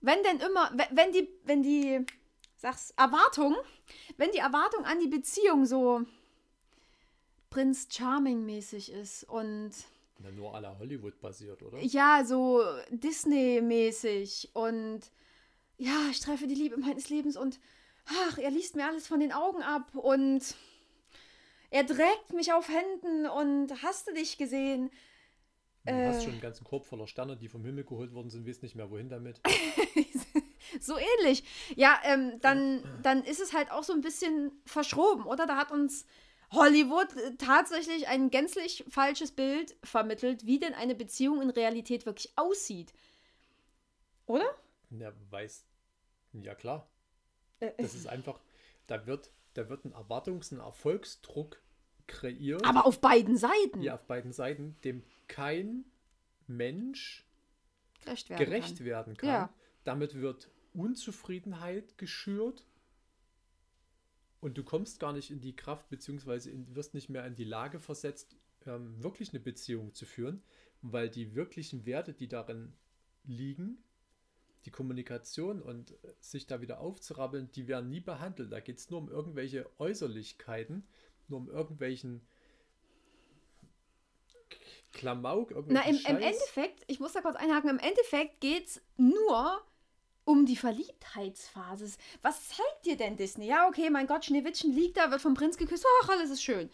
[0.00, 2.04] Wenn denn immer, we- wenn die, wenn die,
[2.56, 3.54] sag's, Erwartung,
[4.16, 6.02] wenn die Erwartung an die Beziehung so
[7.50, 9.72] Prinz Charming-mäßig ist und
[10.18, 11.78] Na, nur la Hollywood basiert, oder?
[11.82, 15.00] ja, so Disney-mäßig und
[15.78, 17.60] ja, ich treffe die Liebe meines Lebens und
[18.06, 20.54] ach, er liest mir alles von den Augen ab und
[21.70, 24.90] er trägt mich auf Händen und hast du dich gesehen?
[25.84, 26.22] Du hast äh.
[26.22, 28.90] schon einen ganzen Korb voller Sterne, die vom Himmel geholt worden sind, weißt nicht mehr,
[28.90, 29.40] wohin damit.
[30.80, 31.44] so ähnlich.
[31.76, 35.46] Ja, ähm, dann, dann ist es halt auch so ein bisschen verschroben, oder?
[35.46, 36.06] Da hat uns
[36.52, 42.32] Hollywood äh, tatsächlich ein gänzlich falsches Bild vermittelt, wie denn eine Beziehung in Realität wirklich
[42.36, 42.92] aussieht.
[44.26, 44.46] Oder?
[44.90, 45.64] Ja, weiß.
[46.34, 46.88] Ja, klar.
[47.60, 48.40] Äh, Das ist einfach,
[48.86, 51.60] da wird, da wird ein Erwartungs-, ein Erfolgsdruck
[52.06, 52.64] kreiert.
[52.64, 55.84] aber auf beiden Seiten ja, auf beiden Seiten, dem kein
[56.46, 57.24] Mensch
[58.04, 58.86] gerecht werden gerecht kann.
[58.86, 59.28] werden kann.
[59.28, 59.54] Ja.
[59.82, 62.64] Damit wird Unzufriedenheit geschürt
[64.46, 67.42] und du kommst gar nicht in die Kraft, beziehungsweise in, wirst nicht mehr in die
[67.42, 70.40] Lage versetzt, ähm, wirklich eine Beziehung zu führen,
[70.82, 72.72] weil die wirklichen Werte, die darin
[73.24, 73.82] liegen,
[74.64, 78.52] die Kommunikation und äh, sich da wieder aufzurabbeln, die werden nie behandelt.
[78.52, 80.86] Da geht es nur um irgendwelche Äußerlichkeiten,
[81.26, 82.24] nur um irgendwelchen
[84.92, 86.34] Klamauk, Na, irgendwelchen im, im Scheiß.
[86.36, 89.60] Endeffekt, ich muss da kurz einhaken, im Endeffekt geht es nur
[90.26, 91.96] um die Verliebtheitsphase.
[92.20, 93.46] Was zeigt dir denn Disney?
[93.46, 95.86] Ja, okay, mein Gott, Schneewittchen liegt da, wird vom Prinz geküsst.
[96.02, 96.68] Ach, alles ist schön.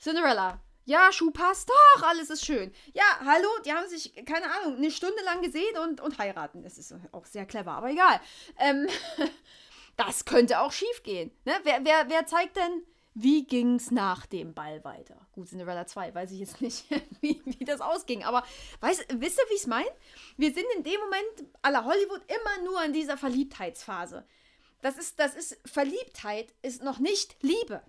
[0.00, 0.60] Cinderella.
[0.84, 1.70] Ja, Schuh passt.
[1.96, 2.72] Ach, alles ist schön.
[2.94, 6.62] Ja, hallo, die haben sich, keine Ahnung, eine Stunde lang gesehen und, und heiraten.
[6.62, 8.20] Das ist auch sehr clever, aber egal.
[8.58, 8.86] Ähm,
[9.96, 11.32] das könnte auch schief gehen.
[11.44, 11.54] Ne?
[11.64, 12.84] Wer, wer, wer zeigt denn,
[13.20, 15.26] wie ging es nach dem Ball weiter?
[15.32, 16.84] Gut, Cinderella 2, weiß ich jetzt nicht,
[17.20, 18.24] wie, wie das ausging.
[18.24, 18.44] Aber
[18.80, 19.90] weißt, wisst ihr, wie ich es meine?
[20.36, 24.26] Wir sind in dem Moment aller Hollywood immer nur in dieser Verliebtheitsphase.
[24.80, 27.82] Das ist, das ist, Verliebtheit ist noch nicht Liebe.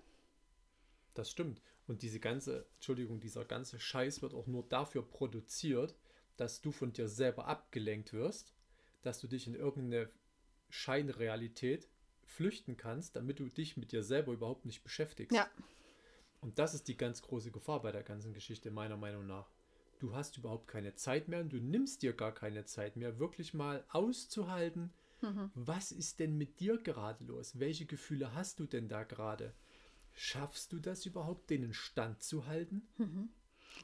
[1.14, 1.62] Das stimmt.
[1.86, 5.94] Und diese ganze, Entschuldigung, dieser ganze Scheiß wird auch nur dafür produziert,
[6.36, 8.54] dass du von dir selber abgelenkt wirst,
[9.02, 10.10] dass du dich in irgendeine
[10.70, 11.88] Scheinrealität
[12.30, 15.36] flüchten kannst, damit du dich mit dir selber überhaupt nicht beschäftigst.
[15.36, 15.48] Ja.
[16.40, 19.50] Und das ist die ganz große Gefahr bei der ganzen Geschichte, meiner Meinung nach.
[19.98, 23.52] Du hast überhaupt keine Zeit mehr und du nimmst dir gar keine Zeit mehr, wirklich
[23.52, 24.90] mal auszuhalten,
[25.54, 27.58] was ist denn mit dir gerade los?
[27.58, 29.52] Welche Gefühle hast du denn da gerade?
[30.12, 32.88] Schaffst du das überhaupt, denen Stand zu halten?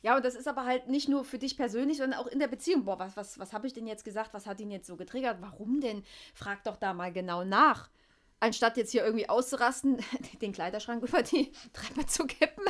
[0.03, 2.49] Ja, und das ist aber halt nicht nur für dich persönlich, sondern auch in der
[2.49, 2.85] Beziehung.
[2.85, 4.35] Boah, was, was, was habe ich denn jetzt gesagt?
[4.35, 5.41] Was hat ihn jetzt so getriggert?
[5.41, 6.03] Warum denn?
[6.35, 7.91] Frag doch da mal genau nach.
[8.39, 9.99] Anstatt jetzt hier irgendwie auszurasten,
[10.43, 12.65] den Kleiderschrank über die Treppe zu kippen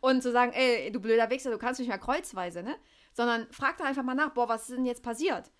[0.00, 2.76] und zu sagen, ey, du blöder Wichser, du kannst nicht mehr kreuzweise, ne?
[3.14, 5.50] sondern frag da einfach mal nach, boah, was ist denn jetzt passiert?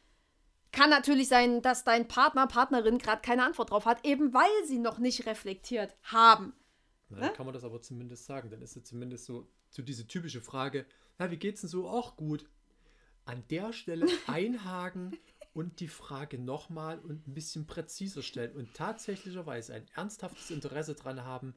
[0.72, 4.78] Kann natürlich sein, dass dein Partner, Partnerin gerade keine Antwort drauf hat, eben weil sie
[4.78, 6.52] noch nicht reflektiert haben.
[7.09, 8.50] Na, dann kann man das aber zumindest sagen.
[8.50, 10.85] Dann ist es zumindest so, so diese typische Frage,
[11.18, 11.88] na, wie geht's denn so?
[11.88, 12.44] Auch gut.
[13.24, 15.16] An der Stelle einhaken
[15.55, 21.25] und die Frage nochmal und ein bisschen präziser stellen und tatsächlicherweise ein ernsthaftes Interesse daran
[21.25, 21.55] haben,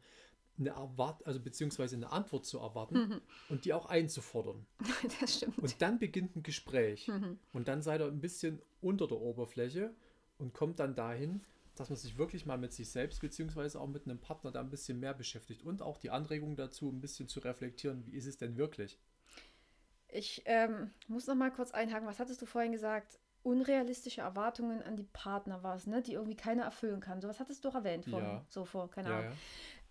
[0.59, 3.21] eine Erwart also beziehungsweise eine Antwort zu erwarten Mhm.
[3.49, 4.65] und die auch einzufordern.
[5.19, 5.57] Das stimmt.
[5.59, 7.07] Und dann beginnt ein Gespräch.
[7.07, 7.39] Mhm.
[7.53, 9.93] Und dann seid ihr ein bisschen unter der Oberfläche
[10.37, 11.41] und kommt dann dahin,
[11.75, 14.69] dass man sich wirklich mal mit sich selbst beziehungsweise auch mit einem Partner da ein
[14.71, 18.37] bisschen mehr beschäftigt und auch die Anregung dazu, ein bisschen zu reflektieren, wie ist es
[18.37, 18.97] denn wirklich?
[20.09, 22.07] Ich ähm, muss noch mal kurz einhaken.
[22.07, 23.19] Was hattest du vorhin gesagt?
[23.47, 26.01] Unrealistische Erwartungen an die Partner war es, ne?
[26.01, 27.21] Die irgendwie keiner erfüllen kann.
[27.21, 28.29] So was hattest du doch erwähnt vorhin.
[28.29, 28.45] Ja.
[28.49, 29.23] So vor, keine Ahnung.
[29.23, 29.31] ja.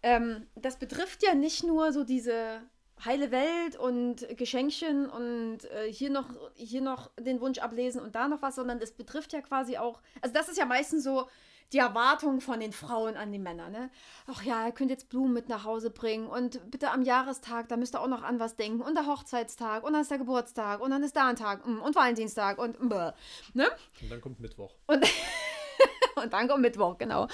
[0.03, 2.61] Ähm, das betrifft ja nicht nur so diese
[3.05, 8.29] heile Welt und Geschenkchen und äh, hier, noch, hier noch den Wunsch ablesen und da
[8.29, 11.27] noch was, sondern es betrifft ja quasi auch, also das ist ja meistens so
[11.73, 13.91] die Erwartung von den Frauen an die Männer, ne?
[14.27, 17.77] Ach ja, ihr könnt jetzt Blumen mit nach Hause bringen und bitte am Jahrestag, da
[17.77, 20.81] müsst ihr auch noch an was denken und der Hochzeitstag und dann ist der Geburtstag
[20.81, 23.13] und dann ist da ein Tag mm, und Valentinstag und bäh,
[23.55, 23.67] ne?
[24.03, 24.75] Und dann kommt Mittwoch.
[24.87, 25.05] Und,
[26.17, 27.29] und dann kommt Mittwoch, genau.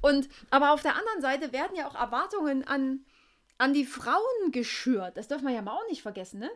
[0.00, 3.04] Und aber auf der anderen Seite werden ja auch Erwartungen an,
[3.58, 5.16] an die Frauen geschürt.
[5.16, 6.50] Das darf man ja mal auch nicht vergessen, ne?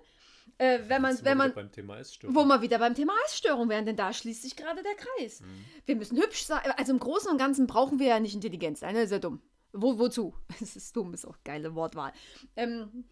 [0.59, 2.37] Äh, wenn man, wenn man, beim Thema Essstörung.
[2.37, 5.41] wo wir wieder beim Thema Essstörung wären, denn da schließt sich gerade der Kreis.
[5.41, 5.65] Mhm.
[5.87, 6.61] Wir müssen hübsch sein.
[6.77, 9.01] Also im Großen und Ganzen brauchen wir ja nicht intelligent sein, ne?
[9.01, 9.41] Das ist ja dumm.
[9.73, 10.35] Wo, wozu?
[10.61, 12.13] Es ist dumm, ist auch geile Wortwahl.
[12.57, 13.05] Ähm,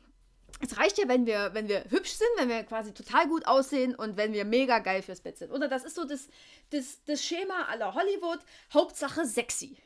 [0.60, 3.94] es reicht ja, wenn wir, wenn wir hübsch sind, wenn wir quasi total gut aussehen
[3.94, 5.52] und wenn wir mega geil fürs Bett sind.
[5.52, 6.28] Oder das ist so das,
[6.70, 8.40] das, das Schema aller Hollywood.
[8.72, 9.76] Hauptsache sexy.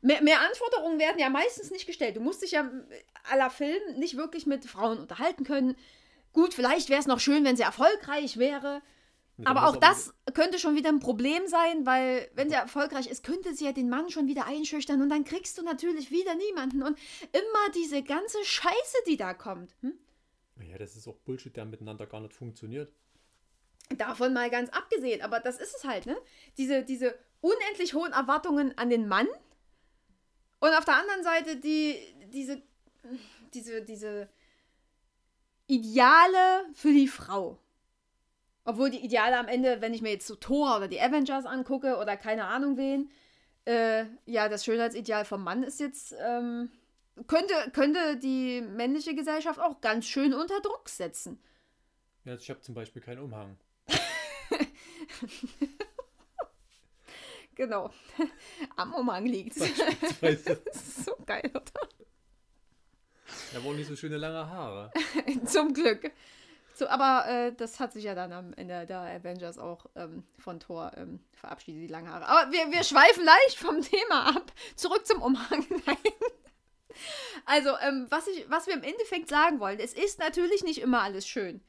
[0.00, 2.16] Mehr, mehr Anforderungen werden ja meistens nicht gestellt.
[2.16, 2.70] Du musst dich ja
[3.30, 5.76] aller Film nicht wirklich mit Frauen unterhalten können.
[6.36, 8.82] Gut, vielleicht wäre es noch schön, wenn sie erfolgreich wäre.
[9.38, 13.24] Dann Aber auch das könnte schon wieder ein Problem sein, weil wenn sie erfolgreich ist,
[13.24, 16.82] könnte sie ja den Mann schon wieder einschüchtern und dann kriegst du natürlich wieder niemanden.
[16.82, 16.98] Und
[17.32, 19.74] immer diese ganze Scheiße, die da kommt.
[19.80, 19.94] Hm?
[20.60, 22.92] Ja, das ist auch Bullshit, der miteinander gar nicht funktioniert.
[23.96, 26.18] Davon mal ganz abgesehen, aber das ist es halt, ne?
[26.58, 29.28] Diese, diese unendlich hohen Erwartungen an den Mann
[30.60, 31.96] und auf der anderen Seite die,
[32.30, 32.60] diese,
[33.54, 34.28] diese, diese
[35.66, 37.58] Ideale für die Frau.
[38.64, 41.98] Obwohl die Ideale am Ende, wenn ich mir jetzt so Thor oder die Avengers angucke
[41.98, 43.10] oder keine Ahnung wen,
[43.64, 46.70] äh, ja, das Schönheitsideal vom Mann ist jetzt, ähm,
[47.26, 51.40] könnte, könnte die männliche Gesellschaft auch ganz schön unter Druck setzen.
[52.24, 53.56] Ja, also ich habe zum Beispiel keinen Umhang.
[57.56, 57.90] Genau.
[58.76, 60.62] Am Umhang liegt Beispielsweise.
[60.72, 61.88] So geil, oder?
[63.52, 64.92] Er hat auch nicht so schöne lange Haare.
[65.44, 66.10] Zum Glück.
[66.74, 70.60] So, aber äh, das hat sich ja dann am Ende der Avengers auch ähm, von
[70.60, 72.26] Thor ähm, verabschiedet, die langen Haare.
[72.26, 74.52] Aber wir, wir schweifen leicht vom Thema ab.
[74.74, 75.64] Zurück zum Umhang.
[75.86, 75.96] Nein.
[77.46, 81.02] Also, ähm, was, ich, was wir im Endeffekt sagen wollen, es ist natürlich nicht immer
[81.02, 81.62] alles schön.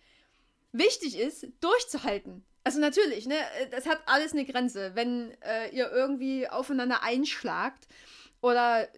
[0.74, 2.46] Wichtig ist, durchzuhalten.
[2.66, 3.38] Also natürlich, ne,
[3.72, 4.92] das hat alles eine Grenze.
[4.94, 7.88] Wenn äh, ihr irgendwie aufeinander einschlagt
[8.42, 8.90] oder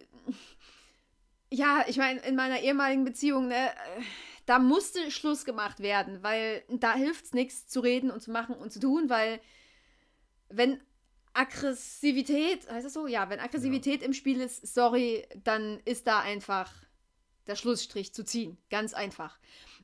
[1.52, 4.02] ja, ich meine, in meiner ehemaligen Beziehung, ne, äh,
[4.46, 8.54] da musste Schluss gemacht werden, weil da hilft es nichts zu reden und zu machen
[8.56, 9.40] und zu tun, weil
[10.48, 10.80] wenn
[11.32, 13.06] Aggressivität, heißt das so?
[13.06, 16.72] Ja, wenn Aggressivität im Spiel ist, sorry, dann ist da einfach
[17.46, 18.58] der Schlussstrich zu ziehen.
[18.68, 19.38] Ganz einfach.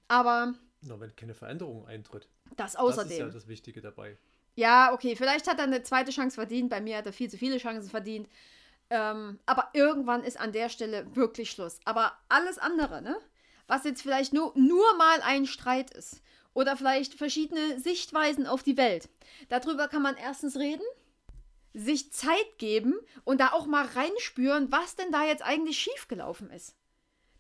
[0.09, 2.29] Aber Na, wenn keine Veränderung eintritt.
[2.57, 3.19] das Das ist außerdem.
[3.19, 4.17] ja das Wichtige dabei.
[4.57, 6.71] Ja, okay, vielleicht hat er eine zweite Chance verdient.
[6.71, 8.29] Bei mir hat er viel zu viele Chancen verdient.
[8.91, 11.81] Ähm, aber irgendwann ist an der Stelle wirklich Schluss.
[11.85, 13.19] Aber alles andere, ne?
[13.67, 16.23] Was jetzt vielleicht nur, nur mal ein Streit ist.
[16.55, 19.09] Oder vielleicht verschiedene Sichtweisen auf die Welt.
[19.49, 20.85] Darüber kann man erstens reden,
[21.75, 22.95] sich Zeit geben
[23.25, 26.75] und da auch mal reinspüren, was denn da jetzt eigentlich schiefgelaufen ist.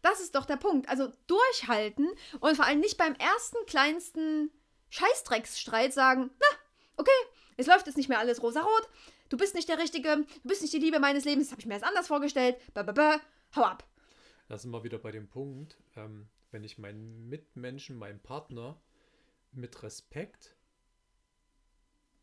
[0.03, 0.89] Das ist doch der Punkt.
[0.89, 2.09] Also durchhalten
[2.41, 4.51] und vor allem nicht beim ersten kleinsten
[4.91, 6.59] Scheißdrecksstreit sagen, na,
[6.97, 7.11] okay,
[7.57, 8.89] es läuft jetzt nicht mehr alles rosarot,
[9.29, 11.67] du bist nicht der Richtige, du bist nicht die Liebe meines Lebens, das habe ich
[11.67, 13.19] mir erst anders vorgestellt, bäh,
[13.55, 13.85] hau ab.
[14.49, 18.81] Da sind wir wieder bei dem Punkt, ähm, wenn ich meinen Mitmenschen, meinen Partner
[19.53, 20.55] mit Respekt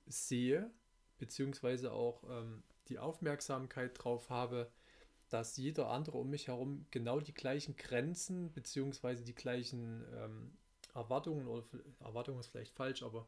[0.05, 0.71] sehe,
[1.17, 4.71] beziehungsweise auch ähm, die Aufmerksamkeit drauf habe,
[5.29, 10.57] dass jeder andere um mich herum genau die gleichen Grenzen, beziehungsweise die gleichen ähm,
[10.93, 11.65] Erwartungen, oder
[11.99, 13.27] Erwartungen ist vielleicht falsch, aber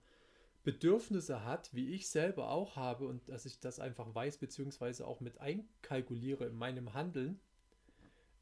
[0.65, 5.21] Bedürfnisse hat, wie ich selber auch habe und dass ich das einfach weiß, beziehungsweise auch
[5.21, 7.39] mit einkalkuliere in meinem Handeln,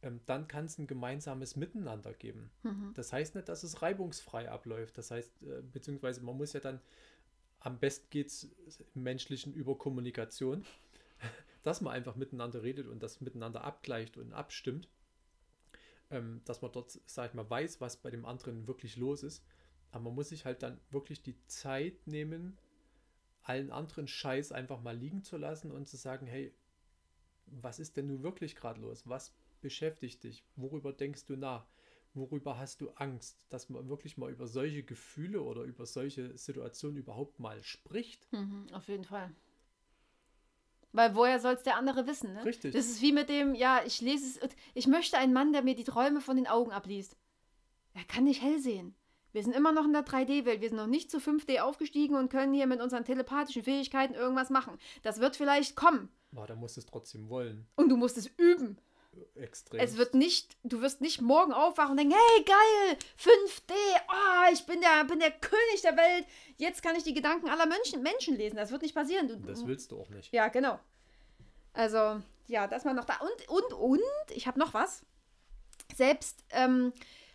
[0.01, 2.49] ähm, dann kann es ein gemeinsames Miteinander geben.
[2.63, 2.93] Mhm.
[2.95, 4.97] Das heißt nicht, dass es reibungsfrei abläuft.
[4.97, 6.79] Das heißt, äh, beziehungsweise man muss ja dann,
[7.59, 8.49] am besten geht es
[8.95, 10.65] im Menschlichen über Kommunikation,
[11.63, 14.87] dass man einfach miteinander redet und das miteinander abgleicht und abstimmt.
[16.09, 19.43] Ähm, dass man dort, sag ich mal, weiß, was bei dem anderen wirklich los ist.
[19.93, 22.57] Aber man muss sich halt dann wirklich die Zeit nehmen,
[23.43, 26.51] allen anderen Scheiß einfach mal liegen zu lassen und zu sagen, hey,
[27.45, 29.07] was ist denn nun wirklich gerade los?
[29.07, 30.43] Was beschäftigt dich?
[30.55, 31.67] Worüber denkst du nach?
[32.15, 33.45] Worüber hast du Angst?
[33.49, 38.27] Dass man wirklich mal über solche Gefühle oder über solche Situationen überhaupt mal spricht.
[38.33, 39.31] Mhm, auf jeden Fall.
[40.91, 42.43] Weil woher soll es der andere wissen, ne?
[42.45, 42.73] Richtig.
[42.73, 45.75] Das ist wie mit dem, ja, ich lese es, ich möchte einen Mann, der mir
[45.75, 47.15] die Träume von den Augen abliest.
[47.93, 48.95] Er kann nicht hell sehen.
[49.33, 50.61] Wir sind immer noch in der 3D-Welt.
[50.61, 54.49] Wir sind noch nicht zu 5D aufgestiegen und können hier mit unseren telepathischen Fähigkeiten irgendwas
[54.49, 54.77] machen.
[55.01, 56.09] Das wird vielleicht kommen.
[56.35, 57.67] Aber da musst du es trotzdem wollen.
[57.75, 58.77] Und du musst es üben.
[59.35, 59.79] Extrem.
[59.79, 63.73] Es wird nicht, du wirst nicht morgen aufwachen und denken, hey, geil, 5D,
[64.07, 66.25] ah, ich bin der, bin der König der Welt.
[66.57, 68.55] Jetzt kann ich die Gedanken aller Menschen, Menschen lesen.
[68.55, 69.27] Das wird nicht passieren.
[69.27, 70.31] Du, das willst du auch nicht.
[70.33, 70.79] ja, genau.
[71.73, 73.17] Also, ja, das mal noch da.
[73.17, 75.03] Und, und, und, ich habe noch was.
[75.95, 76.93] Selbst ähm,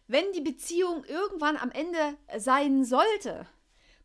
[0.09, 3.47] wenn die Beziehung irgendwann am Ende sein sollte,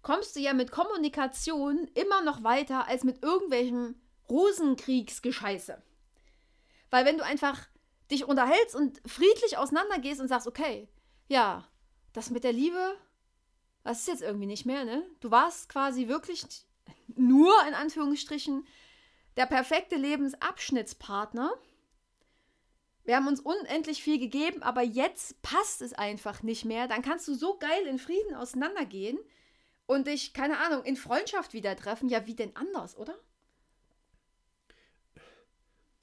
[0.02, 3.96] kommst du ja mit Kommunikation immer noch weiter als mit irgendwelchem
[4.30, 5.82] Rosenkriegsgescheiße.
[6.90, 7.68] Weil wenn du einfach
[8.12, 10.90] dich unterhältst und friedlich auseinandergehst und sagst, okay,
[11.28, 11.68] ja,
[12.12, 12.96] das mit der Liebe,
[13.84, 15.04] das ist jetzt irgendwie nicht mehr, ne?
[15.20, 16.46] Du warst quasi wirklich
[17.16, 18.68] nur in Anführungsstrichen
[19.38, 21.52] der perfekte Lebensabschnittspartner.
[23.06, 26.88] Wir haben uns unendlich viel gegeben, aber jetzt passt es einfach nicht mehr.
[26.88, 29.18] Dann kannst du so geil in Frieden auseinandergehen
[29.86, 32.08] und dich, keine Ahnung, in Freundschaft wieder treffen.
[32.10, 33.18] Ja, wie denn anders, oder?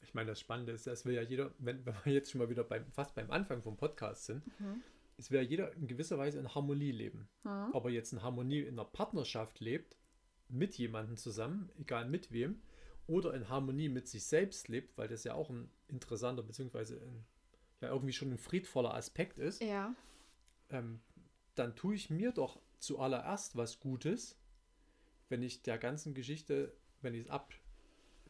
[0.02, 2.50] Ich meine, das Spannende ist, dass wir ja jeder, wenn, wenn wir jetzt schon mal
[2.50, 4.82] wieder beim, fast beim Anfang vom Podcast sind, Mhm.
[5.16, 7.28] es will ja jeder in gewisser Weise in Harmonie leben.
[7.44, 7.70] Mhm.
[7.72, 9.96] Ob er jetzt in Harmonie in einer Partnerschaft lebt,
[10.48, 12.60] mit jemandem zusammen, egal mit wem,
[13.06, 17.24] oder in Harmonie mit sich selbst lebt, weil das ja auch ein interessanter, beziehungsweise ein,
[17.80, 19.94] ja irgendwie schon ein friedvoller Aspekt ist, Ja.
[20.68, 21.00] ähm,
[21.54, 24.36] dann tue ich mir doch zuallererst was Gutes,
[25.28, 27.52] wenn ich der ganzen Geschichte, wenn ich es ab,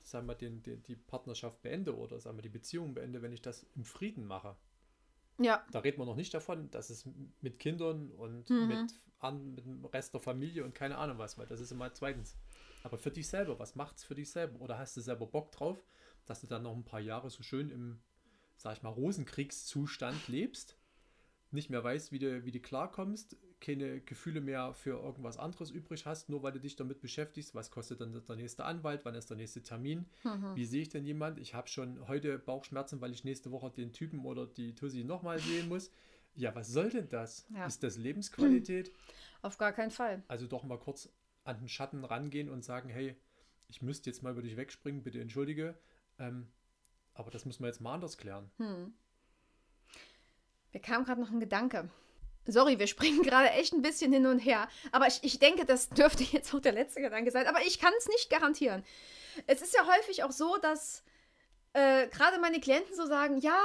[0.03, 3.43] sagen wir, den, den, die Partnerschaft beende oder sagen wir, die Beziehung beende, wenn ich
[3.43, 4.57] das im Frieden mache.
[5.39, 5.65] Ja.
[5.71, 7.07] Da reden wir noch nicht davon, dass es
[7.41, 8.67] mit Kindern und Mhm.
[8.69, 11.93] mit, an, mit dem Rest der Familie und keine Ahnung was, weil das ist immer
[11.93, 12.37] zweitens.
[12.83, 14.61] Aber für dich selber, was macht's für dich selber?
[14.61, 15.85] Oder hast du selber Bock drauf,
[16.27, 18.01] dass du dann noch ein paar Jahre so schön im,
[18.57, 20.77] sag ich mal, Rosenkriegszustand lebst,
[21.51, 26.07] nicht mehr weißt, wie du, wie du klarkommst, keine Gefühle mehr für irgendwas anderes übrig
[26.07, 29.29] hast, nur weil du dich damit beschäftigst, was kostet dann der nächste Anwalt, wann ist
[29.29, 30.55] der nächste Termin, Mhm.
[30.55, 31.39] wie sehe ich denn jemand?
[31.39, 35.39] Ich habe schon heute Bauchschmerzen, weil ich nächste Woche den Typen oder die Tussi nochmal
[35.41, 35.91] sehen muss.
[36.37, 37.47] Ja, was soll denn das?
[37.53, 37.67] Ja.
[37.67, 38.93] Ist das Lebensqualität?
[39.43, 40.23] Auf gar keinen Fall.
[40.29, 41.13] Also doch mal kurz
[41.51, 43.17] an den Schatten rangehen und sagen, hey,
[43.69, 45.79] ich müsste jetzt mal über dich wegspringen, bitte entschuldige.
[46.19, 46.49] Ähm,
[47.15, 48.51] aber das müssen wir jetzt mal anders klären.
[48.59, 48.95] Hm.
[50.73, 51.91] Mir kam gerade noch ein Gedanke.
[52.47, 54.69] Sorry, wir springen gerade echt ein bisschen hin und her.
[54.93, 57.47] Aber ich, ich denke, das dürfte jetzt auch der letzte Gedanke sein.
[57.47, 58.85] Aber ich kann es nicht garantieren.
[59.47, 61.05] Es ist ja häufig auch so, dass
[61.73, 63.61] äh, gerade meine Klienten so sagen, ja,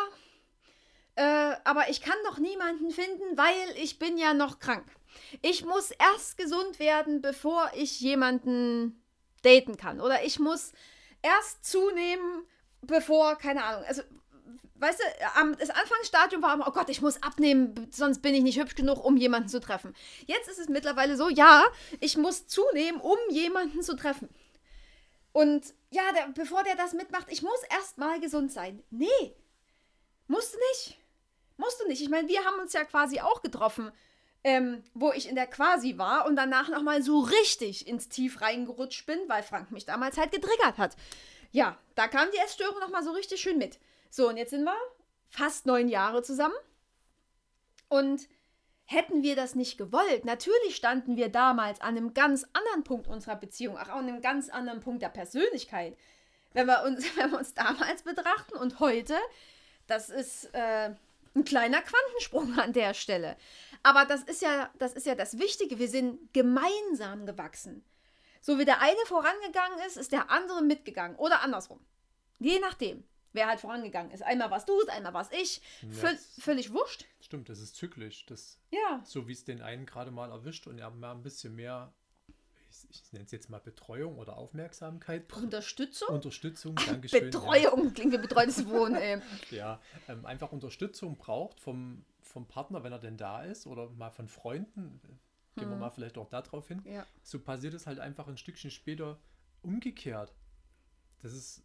[1.15, 4.85] äh, aber ich kann doch niemanden finden, weil ich bin ja noch krank.
[5.41, 9.01] Ich muss erst gesund werden, bevor ich jemanden
[9.43, 10.01] daten kann.
[10.01, 10.73] Oder ich muss
[11.21, 12.43] erst zunehmen,
[12.81, 13.85] bevor, keine Ahnung.
[13.87, 14.01] Also,
[14.75, 15.03] weißt du,
[15.35, 18.75] am, das Anfangsstadium war immer, oh Gott, ich muss abnehmen, sonst bin ich nicht hübsch
[18.75, 19.95] genug, um jemanden zu treffen.
[20.25, 21.63] Jetzt ist es mittlerweile so, ja,
[21.99, 24.29] ich muss zunehmen, um jemanden zu treffen.
[25.31, 28.83] Und ja, der, bevor der das mitmacht, ich muss erst mal gesund sein.
[28.89, 29.35] Nee,
[30.27, 30.97] musst du nicht.
[31.57, 32.01] Musst du nicht.
[32.01, 33.91] Ich meine, wir haben uns ja quasi auch getroffen,
[34.45, 39.07] ähm, wo ich in der Quasi war und danach nochmal so richtig ins Tief reingerutscht
[39.07, 40.95] bin, weil Frank mich damals halt getriggert hat.
[41.51, 43.79] Ja, da kam die Essstörung nochmal so richtig schön mit.
[44.11, 44.77] So, und jetzt sind wir
[45.29, 46.53] fast neun Jahre zusammen.
[47.89, 48.27] Und
[48.83, 53.37] hätten wir das nicht gewollt, natürlich standen wir damals an einem ganz anderen Punkt unserer
[53.37, 55.97] Beziehung, auch an einem ganz anderen Punkt der Persönlichkeit.
[56.53, 59.15] Wenn wir uns, wenn wir uns damals betrachten und heute,
[59.87, 60.91] das ist äh,
[61.35, 63.37] ein kleiner Quantensprung an der Stelle.
[63.83, 65.77] Aber das ist ja, das ist ja das Wichtige.
[65.79, 67.83] Wir sind gemeinsam gewachsen.
[68.41, 71.17] So wie der eine vorangegangen ist, ist der andere mitgegangen.
[71.17, 71.79] Oder andersrum.
[72.39, 74.21] Je nachdem, wer halt vorangegangen ist.
[74.23, 75.61] Einmal was du, einmal was ich.
[75.91, 77.05] Völ das- völlig wurscht.
[77.19, 78.25] Stimmt, das ist zyklisch.
[78.27, 79.01] Das, Ja.
[79.05, 81.93] so wie es den einen gerade mal erwischt und er mal ein bisschen mehr,
[82.89, 85.31] ich nenne es jetzt mal Betreuung oder Aufmerksamkeit.
[85.33, 86.09] Unterstützung?
[86.09, 87.31] Unterstützung, Dankeschön.
[87.31, 89.19] Betreuung, klingt wie betreutes Wohnen, ey.
[89.51, 94.11] Ja, ähm, einfach Unterstützung braucht vom, vom Partner, wenn er denn da ist, oder mal
[94.11, 94.99] von Freunden.
[95.55, 96.81] Gehen wir mal vielleicht auch darauf hin.
[96.85, 97.05] Ja.
[97.23, 99.17] So passiert es halt einfach ein Stückchen später
[99.61, 100.33] umgekehrt.
[101.21, 101.63] Das ist,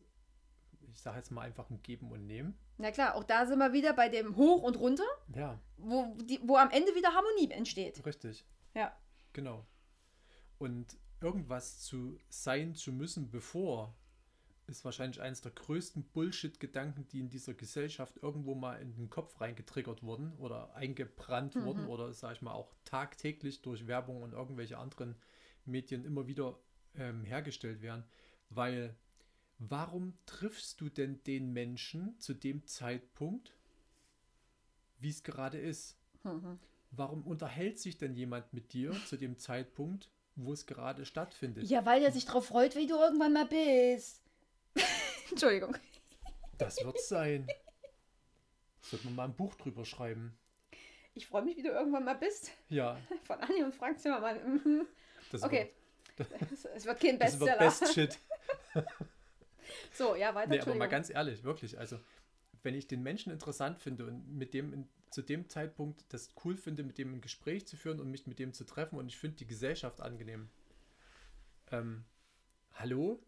[0.92, 2.57] ich sage jetzt mal einfach ein Geben und Nehmen.
[2.79, 6.40] Na klar, auch da sind wir wieder bei dem Hoch und Runter, Ja, wo, die,
[6.44, 8.07] wo am Ende wieder Harmonie entsteht.
[8.07, 8.44] richtig.
[8.75, 8.96] Ja.
[9.33, 9.66] Genau.
[10.61, 13.96] Und irgendwas zu sein zu müssen, bevor,
[14.66, 19.40] ist wahrscheinlich eines der größten Bullshit-Gedanken, die in dieser Gesellschaft irgendwo mal in den Kopf
[19.40, 24.77] reingetriggert wurden oder eingebrannt wurden oder, sag ich mal, auch tagtäglich durch Werbung und irgendwelche
[24.77, 25.16] anderen
[25.64, 26.59] Medien immer wieder
[26.94, 28.05] ähm, hergestellt werden.
[28.51, 28.94] Weil,
[29.59, 33.57] warum triffst du denn den Menschen zu dem Zeitpunkt,
[34.99, 35.96] wie es gerade ist?
[36.90, 41.64] Warum unterhält sich denn jemand mit dir zu dem Zeitpunkt, wo es gerade stattfindet?
[41.64, 44.20] Ja, weil er sich drauf freut, wie du irgendwann mal bist.
[45.30, 45.76] Entschuldigung.
[46.58, 47.46] Das wird sein.
[48.82, 50.36] Sollte man mal ein Buch drüber schreiben.
[51.14, 52.50] Ich freue mich, wie du irgendwann mal bist.
[52.68, 54.38] Ja, Von Anni und Frank Zimmermann.
[54.64, 54.86] Mhm.
[55.32, 55.70] das Okay.
[56.52, 57.58] Es, es wird kein wird, das wird Bestseller.
[57.58, 58.18] Best Shit.
[59.92, 60.50] So, ja, weiter.
[60.50, 61.78] Nee, aber mal ganz ehrlich, wirklich.
[61.78, 61.98] Also,
[62.62, 66.57] wenn ich den Menschen interessant finde und mit dem in, zu dem Zeitpunkt das cool
[66.57, 69.18] finde, mit dem ein Gespräch zu führen und mich mit dem zu treffen und ich
[69.18, 70.49] finde die Gesellschaft angenehm.
[71.70, 72.05] Ähm,
[72.73, 73.20] hallo?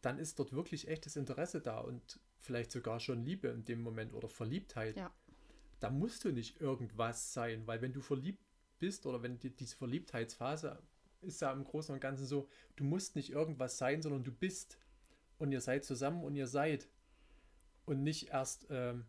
[0.00, 4.14] Dann ist dort wirklich echtes Interesse da und vielleicht sogar schon Liebe in dem Moment
[4.14, 4.96] oder Verliebtheit.
[4.96, 5.12] Ja.
[5.80, 8.42] Da musst du nicht irgendwas sein, weil wenn du verliebt
[8.78, 10.80] bist oder wenn die, diese Verliebtheitsphase
[11.20, 14.78] ist ja im Großen und Ganzen so, du musst nicht irgendwas sein, sondern du bist
[15.38, 16.88] und ihr seid zusammen und ihr seid
[17.86, 19.06] und nicht erst ähm,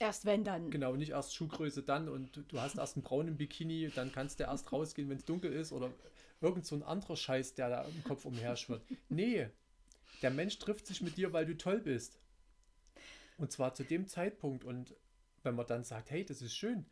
[0.00, 0.70] Erst wenn dann.
[0.70, 4.40] genau nicht erst Schuhgröße dann und du- du hast erst einen braunen Bikini, dann kannst
[4.40, 5.92] du erst rausgehen, wenn es dunkel ist oder
[6.40, 8.82] irgend so ein anderer Scheiß, der da im Kopf umherschwirrt.
[9.10, 9.48] Nee,
[10.22, 12.18] der Mensch trifft sich mit dir, weil du toll bist.
[13.36, 14.94] Und zwar zu dem Zeitpunkt und
[15.42, 16.86] wenn man dann sagt, hey, das ist schön,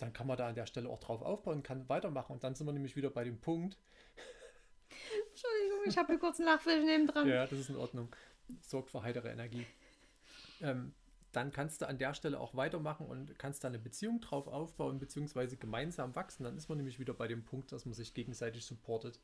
[0.00, 2.66] dann kann man da an der Stelle auch drauf aufbauen, kann weitermachen und dann sind
[2.66, 3.78] wir nämlich wieder bei dem Punkt,
[5.30, 7.28] Entschuldigung, ich habe hier kurz einen Lachfilm neben dran.
[7.28, 8.14] Ja, das ist in Ordnung.
[8.60, 9.64] Sorgt für heitere Energie.
[10.60, 10.92] Ähm,
[11.32, 14.98] dann kannst du an der Stelle auch weitermachen und kannst da eine Beziehung drauf aufbauen,
[14.98, 16.44] beziehungsweise gemeinsam wachsen.
[16.44, 19.20] Dann ist man nämlich wieder bei dem Punkt, dass man sich gegenseitig supportet.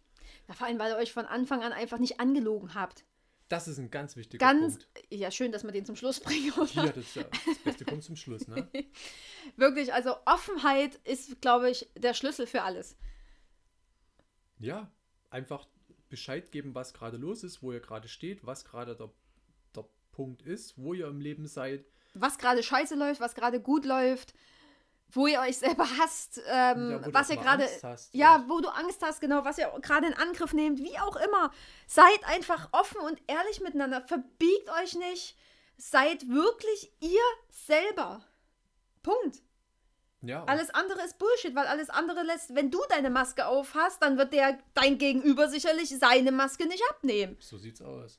[0.46, 3.04] Na, vor allem, weil ihr euch von Anfang an einfach nicht angelogen habt.
[3.48, 4.88] Das ist ein ganz wichtiger Ganz, Punkt.
[5.10, 6.66] ja, schön, dass wir den zum Schluss bringen, oder?
[6.66, 8.68] Hier, das, ja, das Beste kommt zum Schluss, ne?
[9.56, 12.96] Wirklich, also Offenheit ist, glaube ich, der Schlüssel für alles.
[14.58, 14.90] Ja,
[15.30, 15.66] einfach
[16.08, 19.10] Bescheid geben, was gerade los ist, wo ihr gerade steht, was gerade der,
[19.74, 21.86] der Punkt ist, wo ihr im Leben seid.
[22.20, 24.34] Was gerade scheiße läuft, was gerade gut läuft,
[25.10, 27.68] wo ihr euch selber hasst, ähm, Ja, was ihr gerade.
[28.12, 31.50] Ja, wo du Angst hast, genau, was ihr gerade in Angriff nehmt, wie auch immer.
[31.86, 34.02] Seid einfach offen und ehrlich miteinander.
[34.02, 35.36] Verbiegt euch nicht.
[35.76, 38.24] Seid wirklich ihr selber.
[39.02, 39.42] Punkt.
[40.20, 44.02] Ja, Alles andere ist Bullshit, weil alles andere lässt, wenn du deine Maske auf hast,
[44.02, 47.36] dann wird der dein Gegenüber sicherlich seine Maske nicht abnehmen.
[47.38, 48.18] so sieht's aus.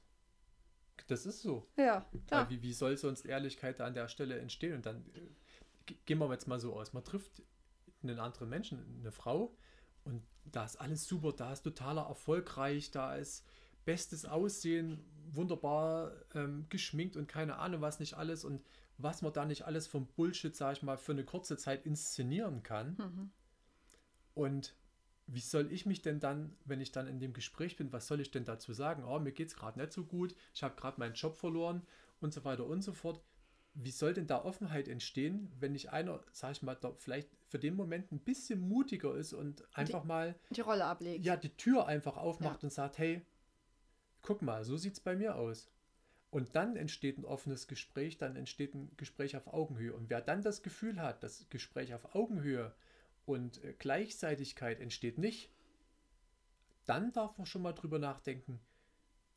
[1.10, 1.68] Das ist so.
[1.76, 2.50] Ja, Weil klar.
[2.50, 4.76] wie, wie soll sonst Ehrlichkeit da an der Stelle entstehen?
[4.76, 5.22] Und dann äh,
[5.86, 6.94] ge- gehen wir jetzt mal so aus.
[6.94, 7.42] Man trifft
[8.04, 9.56] einen anderen Menschen, eine Frau,
[10.06, 13.46] und da ist alles super, da ist totaler erfolgreich, da ist
[13.86, 18.46] bestes Aussehen, wunderbar ähm, geschminkt und keine Ahnung was nicht alles.
[18.46, 18.64] Und
[18.98, 22.64] was man da nicht alles vom Bullshit, sag ich mal, für eine kurze Zeit inszenieren
[22.64, 23.32] kann.
[24.34, 24.76] Und
[25.32, 28.20] wie soll ich mich denn dann, wenn ich dann in dem Gespräch bin, was soll
[28.20, 29.04] ich denn dazu sagen?
[29.04, 31.84] Oh, mir geht es gerade nicht so gut, ich habe gerade meinen Job verloren
[32.20, 33.22] und so weiter und so fort.
[33.76, 37.60] Wie soll denn da Offenheit entstehen, wenn nicht einer, sag ich mal, da vielleicht für
[37.60, 41.24] den Moment ein bisschen mutiger ist und einfach mal Die Rolle ablegen.
[41.24, 42.68] ja, die Tür einfach aufmacht Ja.
[42.68, 43.22] und sagt, hey,
[44.22, 45.70] guck mal, so sieht es bei mir aus.
[46.32, 49.94] Und dann entsteht ein offenes Gespräch, dann entsteht ein Gespräch auf Augenhöhe.
[49.94, 52.74] Und wer dann das Gefühl hat, das Gespräch auf Augenhöhe
[53.30, 55.52] und äh, Gleichzeitigkeit entsteht nicht,
[56.86, 58.60] dann darf man schon mal drüber nachdenken,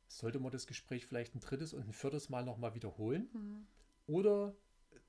[0.09, 3.29] sollte man das Gespräch vielleicht ein drittes und ein viertes Mal nochmal wiederholen?
[3.33, 3.67] Mhm.
[4.07, 4.55] Oder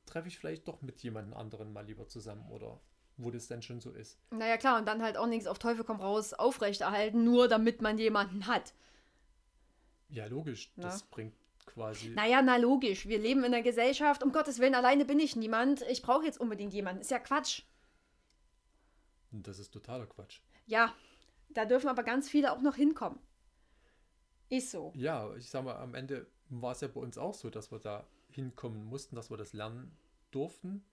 [0.05, 2.79] treffe ich vielleicht doch mit jemandem anderen mal lieber zusammen oder
[3.17, 4.19] wo das denn schon so ist?
[4.31, 7.97] Naja, klar, und dann halt auch nichts auf Teufel komm raus aufrechterhalten, nur damit man
[7.97, 8.73] jemanden hat.
[10.09, 10.84] Ja, logisch, Ja.
[10.84, 11.34] das bringt
[11.65, 12.09] quasi.
[12.09, 13.07] Naja, na logisch.
[13.07, 14.23] Wir leben in einer Gesellschaft.
[14.23, 15.81] Um Gottes Willen, alleine bin ich niemand.
[15.84, 17.01] Ich brauche jetzt unbedingt jemanden.
[17.01, 17.63] Ist ja Quatsch.
[19.41, 20.39] Das ist totaler Quatsch.
[20.65, 20.93] Ja,
[21.49, 23.19] da dürfen aber ganz viele auch noch hinkommen.
[24.49, 24.91] Ist so.
[24.95, 27.79] Ja, ich sag mal, am Ende war es ja bei uns auch so, dass wir
[27.79, 29.97] da hinkommen mussten, dass wir das lernen
[30.31, 30.84] durften.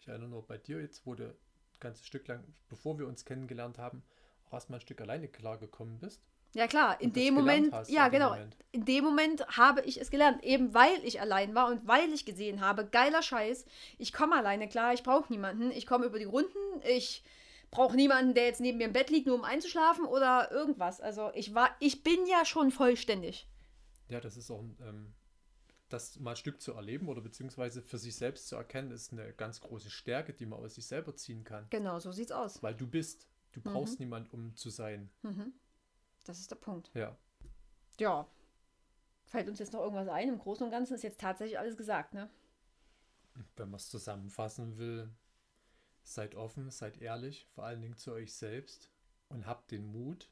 [0.00, 1.34] Ich erinnere nur bei dir jetzt, wo du ein
[1.80, 4.02] ganzes Stück lang, bevor wir uns kennengelernt haben,
[4.46, 6.22] auch erstmal ein Stück alleine klargekommen bist.
[6.52, 8.56] Ja klar, in dem Moment, hast ja in genau, Moment.
[8.72, 12.24] in dem Moment habe ich es gelernt, eben weil ich allein war und weil ich
[12.24, 13.64] gesehen habe, geiler Scheiß,
[13.98, 17.22] ich komme alleine klar, ich brauche niemanden, ich komme über die Runden, ich
[17.70, 21.00] brauche niemanden, der jetzt neben mir im Bett liegt, nur um einzuschlafen oder irgendwas.
[21.00, 23.48] Also ich war, ich bin ja schon vollständig.
[24.08, 25.14] Ja, das ist auch ein, ähm,
[25.88, 29.32] das mal ein Stück zu erleben oder beziehungsweise für sich selbst zu erkennen, ist eine
[29.32, 31.66] ganz große Stärke, die man aus sich selber ziehen kann.
[31.70, 32.62] Genau, so sieht's aus.
[32.62, 33.28] Weil du bist.
[33.52, 35.10] Du brauchst niemand, um zu sein.
[35.22, 35.52] Mhm.
[36.24, 36.90] Das ist der Punkt.
[36.94, 37.16] Ja.
[37.98, 38.28] Ja.
[39.24, 40.28] Fällt uns jetzt noch irgendwas ein?
[40.28, 42.30] Im Großen und Ganzen ist jetzt tatsächlich alles gesagt, ne?
[43.56, 45.10] Wenn man es zusammenfassen will,
[46.10, 48.90] seid offen, seid ehrlich, vor allen Dingen zu euch selbst
[49.28, 50.28] und habt den Mut,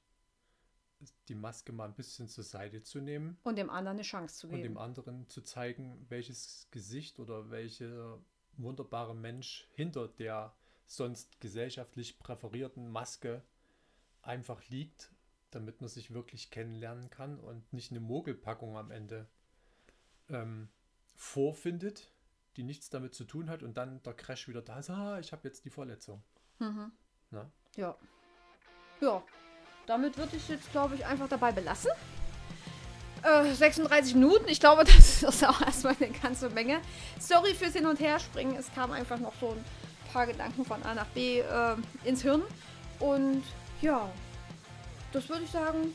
[1.28, 4.46] die Maske mal ein bisschen zur Seite zu nehmen Und dem anderen eine Chance zu
[4.48, 4.74] und geben.
[4.74, 8.18] dem anderen zu zeigen, welches Gesicht oder welcher
[8.54, 10.52] wunderbare Mensch hinter der
[10.86, 13.42] sonst gesellschaftlich präferierten Maske
[14.22, 15.12] einfach liegt,
[15.50, 19.28] damit man sich wirklich kennenlernen kann und nicht eine Mogelpackung am Ende
[20.28, 20.68] ähm,
[21.14, 22.10] vorfindet,
[22.58, 25.32] die nichts damit zu tun hat und dann der Crash wieder da ist, ah, ich
[25.32, 26.22] habe jetzt die Verletzung.
[26.58, 26.90] Mhm.
[27.30, 27.50] Na?
[27.76, 27.96] Ja.
[29.00, 29.22] Ja.
[29.86, 31.92] Damit würde ich jetzt, glaube ich, einfach dabei belassen.
[33.22, 34.48] Äh, 36 Minuten.
[34.48, 36.80] Ich glaube, das ist auch erstmal eine ganze Menge.
[37.20, 38.56] Sorry fürs Hin- und Herspringen.
[38.56, 39.64] Es kam einfach noch so ein
[40.12, 42.42] paar Gedanken von A nach B äh, ins Hirn.
[42.98, 43.44] Und
[43.80, 44.10] ja,
[45.12, 45.94] das würde ich sagen,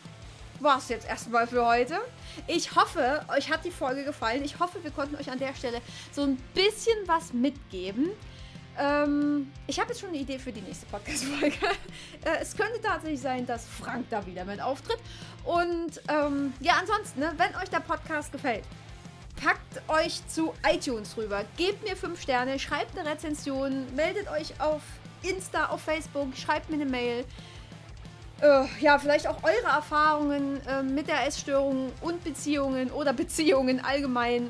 [0.59, 1.99] war es jetzt erstmal für heute.
[2.47, 4.43] Ich hoffe, euch hat die Folge gefallen.
[4.43, 5.81] Ich hoffe, wir konnten euch an der Stelle
[6.11, 8.09] so ein bisschen was mitgeben.
[8.77, 11.57] Ähm, ich habe jetzt schon eine Idee für die nächste Podcast-Folge.
[12.25, 14.99] äh, es könnte tatsächlich sein, dass Frank da wieder mit auftritt.
[15.43, 18.63] Und ähm, ja, ansonsten, ne, wenn euch der Podcast gefällt,
[19.35, 24.81] packt euch zu iTunes rüber, gebt mir 5 Sterne, schreibt eine Rezension, meldet euch auf
[25.21, 27.25] Insta, auf Facebook, schreibt mir eine Mail.
[28.43, 34.49] Äh, ja, vielleicht auch eure Erfahrungen äh, mit der Essstörung und Beziehungen oder Beziehungen allgemein.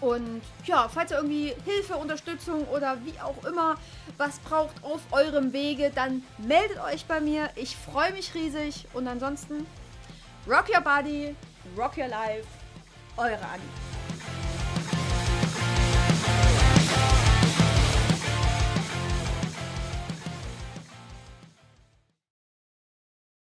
[0.00, 3.76] Und ja, falls ihr irgendwie Hilfe, Unterstützung oder wie auch immer
[4.16, 7.50] was braucht auf eurem Wege, dann meldet euch bei mir.
[7.54, 8.86] Ich freue mich riesig.
[8.94, 9.66] Und ansonsten,
[10.48, 11.36] rock your body,
[11.76, 12.46] rock your life.
[13.18, 14.43] Eure Anni.